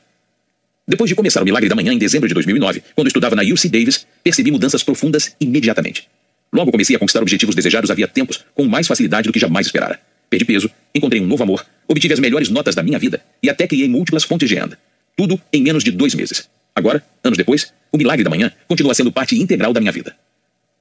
Depois 0.86 1.08
de 1.08 1.16
começar 1.16 1.42
o 1.42 1.46
milagre 1.46 1.70
da 1.70 1.76
manhã 1.76 1.94
em 1.94 1.98
dezembro 1.98 2.28
de 2.28 2.34
2009, 2.34 2.84
quando 2.94 3.08
estudava 3.08 3.34
na 3.34 3.44
UC 3.44 3.70
Davis, 3.70 4.06
percebi 4.22 4.52
mudanças 4.52 4.84
profundas 4.84 5.34
imediatamente. 5.40 6.10
Logo 6.54 6.72
comecei 6.72 6.96
a 6.96 7.00
conquistar 7.00 7.20
objetivos 7.20 7.56
desejados 7.56 7.90
havia 7.90 8.08
tempos 8.08 8.46
com 8.54 8.66
mais 8.66 8.86
facilidade 8.86 9.28
do 9.28 9.34
que 9.34 9.40
jamais 9.40 9.66
esperara. 9.66 10.00
Perdi 10.30 10.46
peso, 10.46 10.70
encontrei 10.94 11.20
um 11.20 11.26
novo 11.26 11.42
amor, 11.42 11.66
obtive 11.88 12.14
as 12.14 12.20
melhores 12.20 12.50
notas 12.50 12.76
da 12.76 12.84
minha 12.84 13.00
vida 13.00 13.24
e 13.42 13.50
até 13.50 13.66
criei 13.66 13.90
múltiplas 13.90 14.24
fontes 14.24 14.48
de 14.48 14.54
renda. 14.54 14.78
Tudo 15.18 15.42
em 15.52 15.64
menos 15.64 15.84
de 15.84 15.90
dois 15.90 16.14
meses. 16.14 16.48
Agora, 16.76 17.04
anos 17.24 17.38
depois, 17.38 17.74
o 17.92 17.98
milagre 17.98 18.24
da 18.24 18.30
manhã 18.30 18.52
continua 18.68 18.94
sendo 18.94 19.12
parte 19.12 19.36
integral 19.36 19.74
da 19.74 19.80
minha 19.80 19.92
vida. 19.92 20.16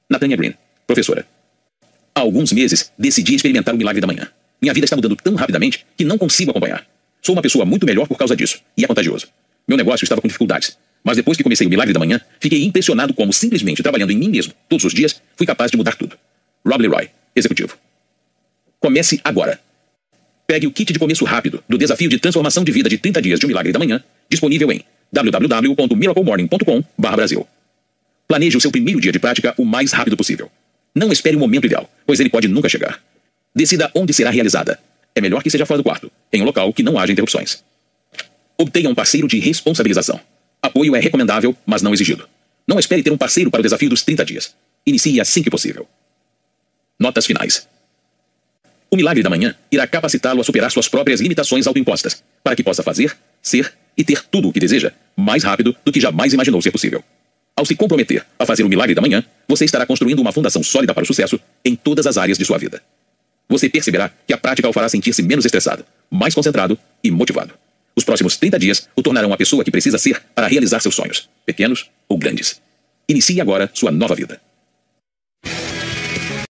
Nathania 0.07 0.37
Green, 0.37 0.53
professora. 0.85 1.25
Há 2.13 2.21
alguns 2.21 2.51
meses, 2.53 2.91
decidi 2.97 3.33
experimentar 3.33 3.73
o 3.73 3.77
milagre 3.77 3.99
da 3.99 4.07
manhã. 4.07 4.27
Minha 4.61 4.73
vida 4.73 4.85
está 4.85 4.95
mudando 4.95 5.15
tão 5.15 5.33
rapidamente 5.33 5.85
que 5.97 6.05
não 6.05 6.17
consigo 6.17 6.51
acompanhar. 6.51 6.85
Sou 7.21 7.33
uma 7.33 7.41
pessoa 7.41 7.65
muito 7.65 7.85
melhor 7.85 8.07
por 8.07 8.17
causa 8.17 8.35
disso, 8.35 8.61
e 8.77 8.83
é 8.83 8.87
contagioso. 8.87 9.27
Meu 9.67 9.77
negócio 9.77 10.05
estava 10.05 10.21
com 10.21 10.27
dificuldades, 10.27 10.77
mas 11.03 11.17
depois 11.17 11.37
que 11.37 11.43
comecei 11.43 11.67
o 11.67 11.69
milagre 11.69 11.93
da 11.93 11.99
manhã, 11.99 12.19
fiquei 12.39 12.63
impressionado 12.63 13.13
como, 13.13 13.33
simplesmente 13.33 13.83
trabalhando 13.83 14.11
em 14.11 14.17
mim 14.17 14.29
mesmo 14.29 14.53
todos 14.69 14.85
os 14.85 14.93
dias, 14.93 15.21
fui 15.35 15.45
capaz 15.45 15.69
de 15.69 15.77
mudar 15.77 15.95
tudo. 15.95 16.17
Rob 16.65 16.81
Leroy, 16.81 17.09
executivo. 17.35 17.77
Comece 18.79 19.19
agora. 19.23 19.59
Pegue 20.47 20.65
o 20.67 20.71
kit 20.71 20.93
de 20.93 20.99
começo 20.99 21.25
rápido 21.25 21.61
do 21.67 21.77
desafio 21.77 22.09
de 22.09 22.19
transformação 22.19 22.63
de 22.63 22.71
vida 22.71 22.89
de 22.89 22.97
30 22.97 23.21
dias 23.21 23.39
de 23.39 23.45
um 23.45 23.49
milagre 23.49 23.71
da 23.71 23.79
manhã, 23.79 24.03
disponível 24.29 24.71
em 24.71 24.83
www.miraclemorning.com/brasil. 25.11 27.47
Planeje 28.27 28.57
o 28.57 28.61
seu 28.61 28.71
primeiro 28.71 28.99
dia 28.99 29.11
de 29.11 29.19
prática 29.19 29.53
o 29.57 29.65
mais 29.65 29.91
rápido 29.91 30.17
possível. 30.17 30.49
Não 30.95 31.11
espere 31.11 31.35
o 31.35 31.39
momento 31.39 31.65
ideal, 31.65 31.89
pois 32.05 32.19
ele 32.19 32.29
pode 32.29 32.47
nunca 32.47 32.69
chegar. 32.69 33.01
Decida 33.55 33.91
onde 33.93 34.13
será 34.13 34.29
realizada. 34.29 34.79
É 35.15 35.21
melhor 35.21 35.43
que 35.43 35.49
seja 35.49 35.65
fora 35.65 35.77
do 35.77 35.83
quarto, 35.83 36.11
em 36.31 36.41
um 36.41 36.45
local 36.45 36.71
que 36.73 36.83
não 36.83 36.97
haja 36.97 37.11
interrupções. 37.11 37.63
Obtenha 38.57 38.89
um 38.89 38.95
parceiro 38.95 39.27
de 39.27 39.39
responsabilização. 39.39 40.19
Apoio 40.63 40.95
é 40.95 40.99
recomendável, 40.99 41.55
mas 41.65 41.81
não 41.81 41.93
exigido. 41.93 42.27
Não 42.65 42.79
espere 42.79 43.03
ter 43.03 43.11
um 43.11 43.17
parceiro 43.17 43.51
para 43.51 43.59
o 43.59 43.63
desafio 43.63 43.89
dos 43.89 44.01
30 44.01 44.23
dias. 44.23 44.55
Inicie 44.87 45.19
assim 45.19 45.43
que 45.43 45.49
possível. 45.49 45.85
Notas 46.97 47.25
finais. 47.25 47.67
O 48.89 48.95
milagre 48.95 49.21
da 49.21 49.29
manhã 49.29 49.55
irá 49.69 49.85
capacitá-lo 49.85 50.39
a 50.39 50.43
superar 50.43 50.71
suas 50.71 50.87
próprias 50.87 51.19
limitações 51.19 51.67
autoimpostas, 51.67 52.23
para 52.41 52.55
que 52.55 52.63
possa 52.63 52.81
fazer, 52.81 53.15
ser 53.41 53.73
e 53.97 54.03
ter 54.03 54.23
tudo 54.23 54.47
o 54.47 54.53
que 54.53 54.59
deseja 54.59 54.93
mais 55.15 55.43
rápido 55.43 55.75
do 55.83 55.91
que 55.91 55.99
jamais 55.99 56.33
imaginou 56.33 56.61
ser 56.61 56.71
possível. 56.71 57.03
Ao 57.55 57.65
se 57.65 57.75
comprometer 57.75 58.25
a 58.39 58.45
fazer 58.45 58.63
o 58.63 58.69
milagre 58.69 58.95
da 58.95 59.01
manhã, 59.01 59.23
você 59.47 59.65
estará 59.65 59.85
construindo 59.85 60.21
uma 60.21 60.31
fundação 60.31 60.63
sólida 60.63 60.93
para 60.93 61.03
o 61.03 61.05
sucesso 61.05 61.39
em 61.63 61.75
todas 61.75 62.07
as 62.07 62.17
áreas 62.17 62.37
de 62.37 62.45
sua 62.45 62.57
vida 62.57 62.81
você 63.53 63.69
perceberá 63.69 64.11
que 64.25 64.33
a 64.33 64.37
prática 64.37 64.67
o 64.67 64.73
fará 64.73 64.89
sentir-se 64.89 65.21
menos 65.21 65.45
estressado, 65.45 65.85
mais 66.09 66.33
concentrado 66.33 66.77
e 67.03 67.11
motivado. 67.11 67.53
Os 67.95 68.03
próximos 68.03 68.37
30 68.37 68.59
dias 68.59 68.89
o 68.95 69.03
tornarão 69.03 69.33
a 69.33 69.37
pessoa 69.37 69.63
que 69.63 69.71
precisa 69.71 69.97
ser 69.97 70.21
para 70.33 70.47
realizar 70.47 70.79
seus 70.79 70.95
sonhos, 70.95 71.29
pequenos 71.45 71.89
ou 72.07 72.17
grandes. 72.17 72.61
Inicie 73.07 73.39
agora 73.39 73.69
sua 73.73 73.91
nova 73.91 74.15
vida. 74.15 74.41